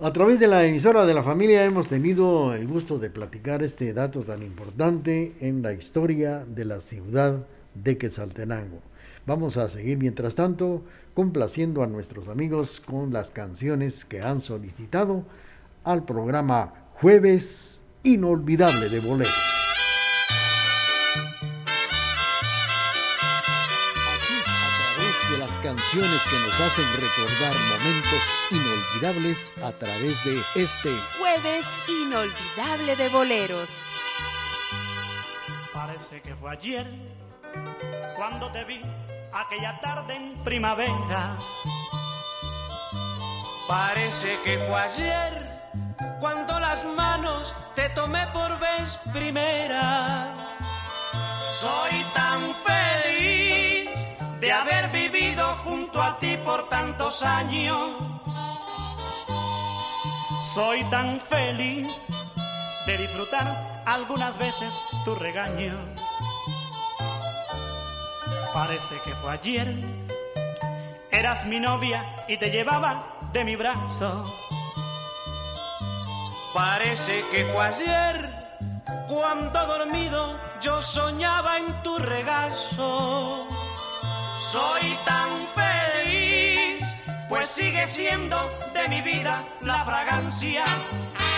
A 0.00 0.12
través 0.12 0.40
de 0.40 0.48
la 0.48 0.66
emisora 0.66 1.06
de 1.06 1.14
la 1.14 1.22
familia 1.22 1.64
hemos 1.64 1.86
tenido 1.88 2.52
el 2.52 2.66
gusto 2.66 2.98
de 2.98 3.10
platicar 3.10 3.62
este 3.62 3.92
dato 3.92 4.22
tan 4.22 4.42
importante 4.42 5.34
en 5.40 5.62
la 5.62 5.72
historia 5.72 6.44
de 6.44 6.64
la 6.64 6.80
ciudad 6.80 7.46
de 7.74 7.96
Quetzaltenango. 7.96 8.80
Vamos 9.26 9.56
a 9.56 9.68
seguir 9.68 9.98
mientras 9.98 10.34
tanto 10.34 10.82
complaciendo 11.14 11.82
a 11.82 11.86
nuestros 11.86 12.28
amigos 12.28 12.80
con 12.80 13.12
las 13.12 13.30
canciones 13.30 14.04
que 14.04 14.20
han 14.20 14.40
solicitado 14.40 15.22
al 15.84 16.04
programa 16.04 16.74
Jueves 16.94 17.83
Inolvidable 18.06 18.90
de 18.90 19.00
Bolero. 19.00 19.30
Aquí, 24.12 24.38
a 24.44 24.68
través 24.76 25.30
de 25.30 25.38
las 25.38 25.56
canciones 25.56 26.22
que 26.28 26.36
nos 26.36 26.60
hacen 26.60 26.84
recordar 27.00 27.54
momentos 27.70 28.22
inolvidables 28.50 29.50
a 29.62 29.72
través 29.72 30.22
de 30.22 30.38
este 30.54 30.90
Jueves 31.18 31.66
inolvidable 31.88 32.94
de 32.94 33.08
boleros. 33.08 33.70
Parece 35.72 36.20
que 36.20 36.34
fue 36.34 36.50
ayer 36.50 36.86
cuando 38.16 38.52
te 38.52 38.64
vi 38.64 38.82
aquella 39.32 39.80
tarde 39.80 40.14
en 40.14 40.34
primavera. 40.44 41.38
Parece 43.66 44.38
que 44.44 44.58
fue 44.58 44.78
ayer 44.78 45.63
cuando 46.24 46.58
las 46.58 46.82
manos 46.84 47.54
te 47.74 47.90
tomé 47.90 48.26
por 48.28 48.58
vez 48.58 48.98
primera. 49.12 50.34
Soy 51.60 52.02
tan 52.14 52.40
feliz 52.64 53.90
de 54.40 54.50
haber 54.50 54.88
vivido 54.88 55.44
junto 55.56 56.00
a 56.00 56.18
ti 56.18 56.38
por 56.38 56.70
tantos 56.70 57.22
años. 57.24 57.98
Soy 60.44 60.82
tan 60.84 61.20
feliz 61.20 61.94
de 62.86 62.96
disfrutar 62.96 63.82
algunas 63.84 64.38
veces 64.38 64.72
tu 65.04 65.14
regaño. 65.16 65.76
Parece 68.54 68.94
que 69.04 69.10
fue 69.10 69.30
ayer. 69.30 69.68
Eras 71.10 71.44
mi 71.44 71.60
novia 71.60 72.16
y 72.28 72.38
te 72.38 72.48
llevaba 72.48 73.18
de 73.34 73.44
mi 73.44 73.56
brazo. 73.56 74.24
Parece 76.54 77.24
que 77.32 77.44
fue 77.46 77.66
ayer 77.66 78.30
Cuando 79.08 79.66
dormido 79.66 80.38
yo 80.60 80.80
soñaba 80.80 81.58
en 81.58 81.82
tu 81.82 81.98
regazo. 81.98 83.46
Soy 84.40 84.96
tan 85.04 85.28
feliz, 85.54 86.82
pues 87.28 87.50
sigue 87.50 87.86
siendo 87.86 88.36
de 88.72 88.88
mi 88.88 89.02
vida 89.02 89.44
la 89.60 89.84
fragancia. 89.84 90.64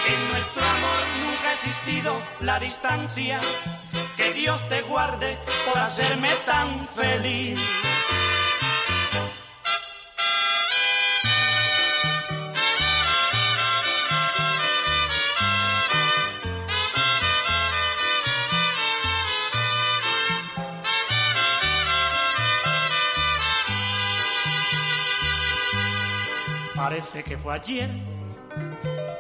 En 0.07 0.29
nuestro 0.31 0.63
amor 0.63 1.03
nunca 1.25 1.49
ha 1.49 1.53
existido 1.55 2.23
la 2.41 2.61
distancia. 2.61 3.41
Que 4.17 4.33
Dios 4.33 4.69
te 4.69 4.83
guarde 4.83 5.39
por 5.67 5.79
hacerme 5.79 6.31
tan 6.45 6.87
feliz. 6.89 7.61
Parece 26.77 27.25
que 27.25 27.39
fue 27.39 27.55
ayer. 27.55 27.91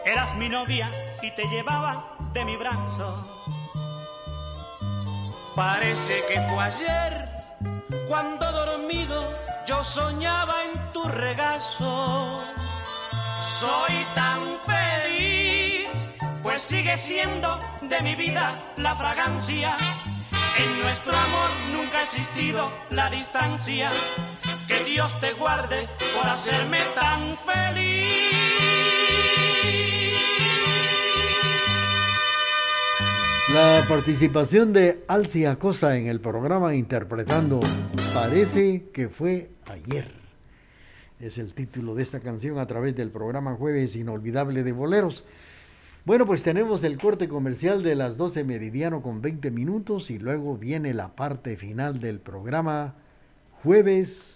Eras 0.04 0.36
mi 0.36 0.48
novia 0.48 0.92
y 1.22 1.30
te 1.34 1.44
llevaba 1.48 2.16
de 2.34 2.44
mi 2.44 2.54
brazo. 2.57 3.26
Parece 5.57 6.22
que 6.28 6.38
fue 6.42 6.62
ayer 6.62 7.28
Cuando 8.09 8.52
dormido 8.52 9.34
yo 9.66 9.82
soñaba 9.82 10.64
en 10.64 10.92
tu 10.92 11.02
regazo. 11.04 12.42
Soy 13.40 14.04
tan 14.14 14.40
feliz, 14.66 15.88
pues 16.42 16.61
sigue 16.61 16.96
siendo 16.98 17.59
de 17.80 18.00
mi 18.02 18.14
vida 18.14 18.74
la 18.76 18.94
fragancia. 18.94 19.76
En 20.59 20.82
nuestro 20.82 21.12
amor 21.12 21.50
nunca 21.72 21.98
ha 21.98 22.02
existido 22.02 22.70
la 22.90 23.11
distancia. 23.11 23.90
Que 24.77 24.85
Dios 24.85 25.18
te 25.20 25.33
guarde 25.33 25.89
por 26.14 26.29
hacerme 26.29 26.79
tan 26.95 27.37
feliz. 27.37 28.12
La 33.55 33.85
participación 33.89 34.72
de 34.72 35.05
Alcia 35.09 35.57
Cosa 35.59 35.97
en 35.97 36.09
el 36.09 36.20
programa 36.20 36.74
interpretando 36.74 37.61
Parece 38.12 38.91
que 38.93 39.09
fue 39.09 39.51
ayer. 39.70 40.11
Es 41.20 41.39
el 41.39 41.55
título 41.55 41.95
de 41.95 42.03
esta 42.03 42.20
canción 42.20 42.59
a 42.59 42.66
través 42.66 42.95
del 42.97 43.11
programa 43.11 43.55
Jueves 43.55 43.97
Inolvidable 43.97 44.62
de 44.62 44.72
Boleros. 44.72 45.24
Bueno, 46.05 46.27
pues 46.27 46.43
tenemos 46.43 46.85
el 46.85 46.99
corte 46.99 47.29
comercial 47.29 47.83
de 47.83 47.95
las 47.95 48.16
12 48.16 48.45
meridiano 48.45 49.01
con 49.01 49.22
20 49.22 49.51
minutos 49.51 50.11
y 50.11 50.18
luego 50.18 50.59
viene 50.59 50.93
la 50.93 51.14
parte 51.16 51.57
final 51.57 51.99
del 51.99 52.20
programa 52.20 52.95
Jueves 53.62 54.36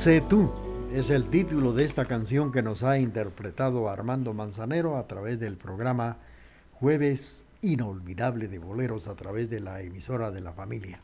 sé 0.00 0.22
tú. 0.22 0.50
Es 0.94 1.10
el 1.10 1.28
título 1.28 1.74
de 1.74 1.84
esta 1.84 2.06
canción 2.06 2.52
que 2.52 2.62
nos 2.62 2.82
ha 2.82 2.98
interpretado 2.98 3.90
Armando 3.90 4.32
Manzanero 4.32 4.96
a 4.96 5.06
través 5.06 5.38
del 5.38 5.58
programa 5.58 6.16
Jueves 6.72 7.44
Inolvidable 7.60 8.48
de 8.48 8.58
Boleros 8.58 9.08
a 9.08 9.14
través 9.14 9.50
de 9.50 9.60
la 9.60 9.82
emisora 9.82 10.30
de 10.30 10.40
la 10.40 10.54
familia. 10.54 11.00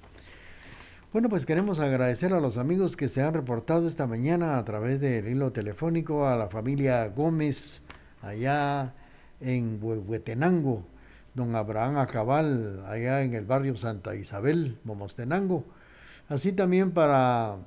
Bueno, 1.13 1.29
pues 1.29 1.45
queremos 1.45 1.79
agradecer 1.79 2.33
a 2.33 2.41
los 2.41 2.57
amigos 2.57 2.97
que 2.97 3.09
se 3.09 3.23
han 3.23 3.35
reportado 3.35 3.87
esta 3.87 4.07
mañana 4.07 4.57
a 4.57 4.65
través 4.65 4.99
del 4.99 5.29
hilo 5.29 5.53
telefónico, 5.53 6.27
a 6.27 6.35
la 6.35 6.49
familia 6.49 7.07
Gómez 7.09 7.83
allá 8.23 8.95
en 9.43 9.79
Huehuetenango, 9.79 10.87
don 11.35 11.55
Abraham 11.55 11.99
Acabal 11.99 12.83
allá 12.87 13.21
en 13.25 13.35
el 13.35 13.45
barrio 13.45 13.77
Santa 13.77 14.17
Isabel, 14.17 14.79
Momostenango, 14.85 15.67
así 16.31 16.53
también 16.53 16.93
para 16.93 17.59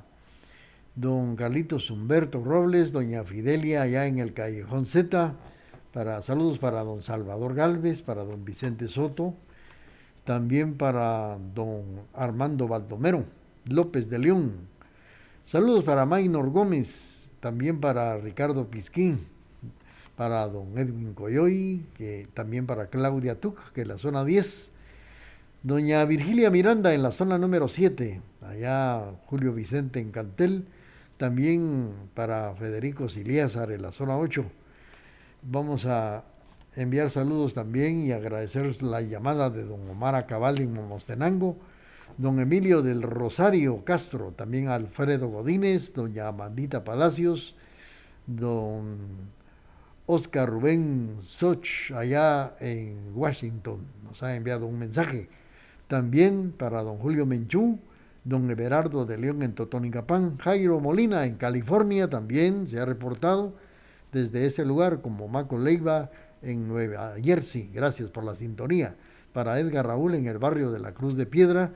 don 0.99 1.37
Carlitos 1.37 1.89
Humberto 1.91 2.43
Robles, 2.43 2.91
doña 2.91 3.23
Fidelia 3.23 3.83
allá 3.83 4.05
en 4.05 4.19
el 4.19 4.33
Callejón 4.33 4.85
Z, 4.85 5.33
para 5.93 6.21
saludos 6.21 6.59
para 6.59 6.83
don 6.83 7.03
Salvador 7.03 7.55
Galvez, 7.55 8.01
para 8.01 8.25
don 8.25 8.43
Vicente 8.43 8.89
Soto, 8.89 9.33
también 10.25 10.75
para 10.75 11.37
don 11.55 11.83
Armando 12.13 12.67
Baldomero 12.67 13.23
López 13.65 14.09
de 14.09 14.19
León. 14.19 14.51
Saludos 15.45 15.85
para 15.85 16.05
Maynor 16.05 16.49
Gómez, 16.49 17.31
también 17.39 17.79
para 17.79 18.17
Ricardo 18.17 18.69
Quisquín, 18.69 19.25
para 20.17 20.45
don 20.49 20.77
Edwin 20.77 21.13
Coyoy, 21.13 21.85
también 22.33 22.65
para 22.65 22.87
Claudia 22.87 23.39
Tuc, 23.39 23.71
que 23.71 23.81
es 23.81 23.87
la 23.87 23.97
zona 23.97 24.25
10. 24.25 24.71
Doña 25.63 26.03
Virgilia 26.03 26.49
Miranda 26.49 26.93
en 26.93 27.03
la 27.03 27.11
zona 27.11 27.37
número 27.37 27.69
7, 27.69 28.21
allá 28.41 29.13
Julio 29.27 29.53
Vicente 29.53 30.01
en 30.01 30.11
Cantel, 30.11 30.65
también 31.19 31.91
para 32.13 32.55
Federico 32.55 33.09
Siliázar 33.09 33.73
en 33.73 33.81
la 33.81 33.91
zona 33.91 34.17
8. 34.17 34.45
Vamos 35.43 35.85
a 35.85 36.23
enviar 36.77 37.09
saludos 37.09 37.53
también 37.53 37.99
y 37.99 38.13
agradecer 38.13 38.81
la 38.81 39.01
llamada 39.01 39.49
de 39.49 39.65
don 39.65 39.87
Omar 39.89 40.15
Acabal 40.15 40.61
en 40.61 40.73
Momostenango, 40.73 41.57
don 42.17 42.39
Emilio 42.39 42.81
del 42.81 43.01
Rosario 43.01 43.83
Castro, 43.83 44.31
también 44.31 44.69
Alfredo 44.69 45.27
Godínez, 45.27 45.93
doña 45.93 46.29
Amandita 46.29 46.85
Palacios, 46.85 47.53
don 48.25 48.97
Oscar 50.05 50.49
Rubén 50.49 51.17
Soch 51.21 51.91
allá 51.93 52.55
en 52.61 53.11
Washington, 53.13 53.81
nos 54.05 54.23
ha 54.23 54.37
enviado 54.37 54.67
un 54.67 54.79
mensaje. 54.79 55.27
También 55.89 56.53
para 56.57 56.81
don 56.81 56.97
Julio 56.97 57.25
Menchú, 57.25 57.77
don 58.23 58.49
Everardo 58.49 59.05
de 59.05 59.17
León 59.17 59.43
en 59.43 59.53
Totonicapán, 59.53 60.37
Jairo 60.37 60.79
Molina 60.79 61.25
en 61.25 61.35
California 61.35 62.09
también 62.09 62.67
se 62.67 62.79
ha 62.79 62.85
reportado 62.85 63.53
desde 64.11 64.45
ese 64.45 64.65
lugar 64.65 65.01
como 65.01 65.27
Maco 65.27 65.57
Leiva 65.57 66.09
en 66.41 66.67
Nueva 66.67 67.13
Jersey. 67.21 67.69
Gracias 67.73 68.09
por 68.09 68.23
la 68.23 68.35
sintonía. 68.35 68.95
Para 69.33 69.59
Edgar 69.59 69.87
Raúl 69.87 70.15
en 70.15 70.25
el 70.25 70.37
barrio 70.37 70.71
de 70.71 70.79
la 70.79 70.93
Cruz 70.93 71.15
de 71.15 71.25
Piedra, 71.25 71.71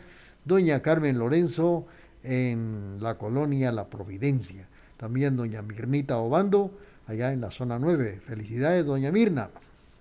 doña 0.45 0.81
Carmen 0.81 1.19
Lorenzo 1.19 1.85
en 2.23 2.97
la 2.99 3.17
colonia 3.17 3.71
La 3.71 3.89
Providencia. 3.89 4.67
También 4.97 5.35
doña 5.35 5.61
Mirnita 5.61 6.17
Obando 6.17 6.71
allá 7.07 7.31
en 7.33 7.41
la 7.41 7.51
zona 7.51 7.79
9. 7.79 8.21
Felicidades, 8.25 8.85
doña 8.85 9.11
Mirna. 9.11 9.49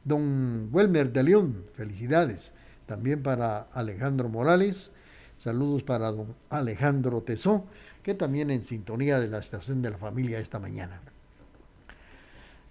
Don 0.04 0.68
Welmer 0.72 1.12
de 1.12 1.22
León, 1.22 1.64
felicidades. 1.74 2.52
También 2.86 3.22
para 3.22 3.68
Alejandro 3.72 4.28
Morales. 4.28 4.92
Saludos 5.42 5.82
para 5.82 6.12
don 6.12 6.36
Alejandro 6.50 7.20
Tesó, 7.22 7.64
que 8.04 8.14
también 8.14 8.52
en 8.52 8.62
sintonía 8.62 9.18
de 9.18 9.26
la 9.26 9.38
estación 9.38 9.82
de 9.82 9.90
la 9.90 9.98
familia 9.98 10.38
esta 10.38 10.60
mañana. 10.60 11.00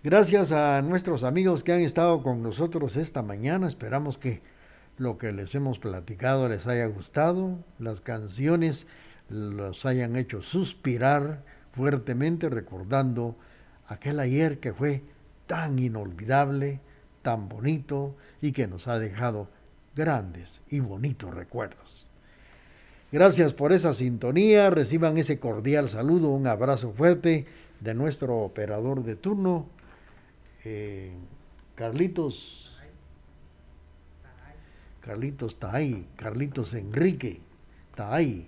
Gracias 0.05 0.53
a 0.53 0.81
nuestros 0.81 1.25
amigos 1.25 1.65
que 1.65 1.73
han 1.73 1.81
estado 1.81 2.23
con 2.23 2.41
nosotros 2.41 2.95
esta 2.95 3.23
mañana. 3.23 3.67
Esperamos 3.67 4.17
que 4.17 4.41
lo 4.97 5.17
que 5.17 5.33
les 5.33 5.53
hemos 5.53 5.79
platicado 5.79 6.47
les 6.47 6.65
haya 6.65 6.85
gustado. 6.85 7.57
Las 7.77 7.99
canciones 7.99 8.87
los 9.27 9.85
hayan 9.85 10.15
hecho 10.15 10.41
suspirar 10.41 11.43
fuertemente 11.73 12.47
recordando 12.47 13.35
aquel 13.85 14.17
ayer 14.17 14.61
que 14.61 14.71
fue 14.71 15.03
tan 15.45 15.77
inolvidable, 15.77 16.79
tan 17.21 17.49
bonito 17.49 18.15
y 18.41 18.53
que 18.53 18.67
nos 18.67 18.87
ha 18.87 18.97
dejado 18.97 19.49
grandes 19.93 20.61
y 20.69 20.79
bonitos 20.79 21.35
recuerdos. 21.35 22.07
Gracias 23.11 23.51
por 23.51 23.73
esa 23.73 23.93
sintonía, 23.93 24.69
reciban 24.69 25.17
ese 25.17 25.37
cordial 25.37 25.89
saludo, 25.89 26.29
un 26.29 26.47
abrazo 26.47 26.93
fuerte 26.93 27.45
de 27.81 27.93
nuestro 27.93 28.37
operador 28.37 29.03
de 29.03 29.17
turno, 29.17 29.67
eh, 30.63 31.11
Carlitos. 31.75 32.71
Carlitos 35.01 35.59
Taay, 35.59 36.07
Carlitos 36.15 36.73
Enrique 36.75 37.41
Taay. 37.95 38.47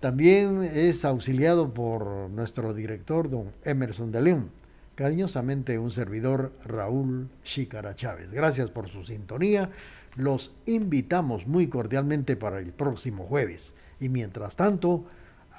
También 0.00 0.62
es 0.62 1.04
auxiliado 1.04 1.72
por 1.74 2.30
nuestro 2.30 2.74
director, 2.74 3.30
don 3.30 3.50
Emerson 3.64 4.12
de 4.12 4.20
León. 4.20 4.50
Cariñosamente 4.94 5.78
un 5.78 5.90
servidor, 5.90 6.52
Raúl 6.64 7.30
Chícara 7.42 7.96
Chávez. 7.96 8.32
Gracias 8.32 8.70
por 8.70 8.88
su 8.88 9.02
sintonía. 9.02 9.70
Los 10.14 10.52
invitamos 10.66 11.46
muy 11.46 11.68
cordialmente 11.68 12.36
para 12.36 12.58
el 12.58 12.72
próximo 12.72 13.24
jueves. 13.24 13.72
Y 14.00 14.08
mientras 14.08 14.56
tanto, 14.56 15.04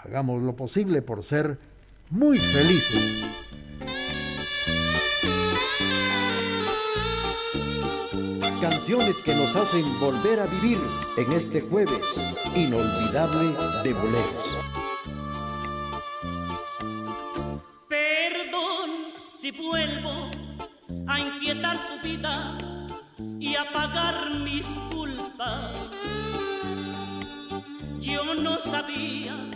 hagamos 0.03 0.41
lo 0.41 0.55
posible 0.55 1.01
por 1.01 1.23
ser 1.23 1.57
muy 2.09 2.39
felices. 2.39 3.25
Canciones 8.61 9.21
que 9.21 9.33
nos 9.35 9.55
hacen 9.55 9.85
volver 9.99 10.39
a 10.39 10.45
vivir 10.45 10.77
en 11.17 11.31
este 11.31 11.61
jueves 11.61 12.35
inolvidable 12.55 13.53
de 13.83 13.93
boleros. 13.93 14.57
Perdón 17.87 19.13
si 19.17 19.51
vuelvo 19.51 20.29
a 21.07 21.19
inquietar 21.19 21.77
tu 21.89 22.07
vida 22.07 22.57
y 23.39 23.55
a 23.55 23.71
pagar 23.71 24.29
mis 24.43 24.65
culpas. 24.91 26.38
Yo 28.11 28.33
no 28.33 28.59
sabía 28.59 29.51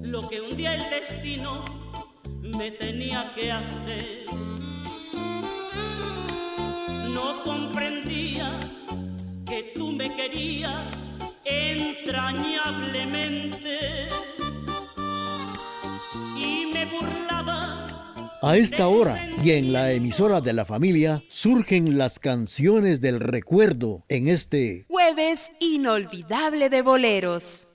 lo 0.00 0.26
que 0.28 0.40
un 0.40 0.56
día 0.56 0.74
el 0.74 0.90
destino 0.90 1.64
me 2.40 2.70
tenía 2.70 3.34
que 3.34 3.52
hacer. 3.52 4.24
No 7.10 7.42
comprendía 7.42 8.58
que 9.46 9.72
tú 9.74 9.92
me 9.92 10.16
querías 10.16 10.88
entrañablemente 11.44 14.08
y 16.36 16.66
me 16.72 16.86
burlaba 16.86 17.86
A 18.40 18.56
esta 18.56 18.88
hora 18.88 19.20
y 19.44 19.50
en 19.50 19.70
la 19.72 19.92
emisora 19.92 20.40
de 20.40 20.54
la 20.54 20.64
familia 20.64 21.22
surgen 21.28 21.98
las 21.98 22.18
canciones 22.18 23.02
del 23.02 23.20
recuerdo 23.20 24.04
en 24.08 24.28
este 24.28 24.86
Jueves 24.88 25.52
inolvidable 25.60 26.70
de 26.70 26.82
boleros. 26.82 27.66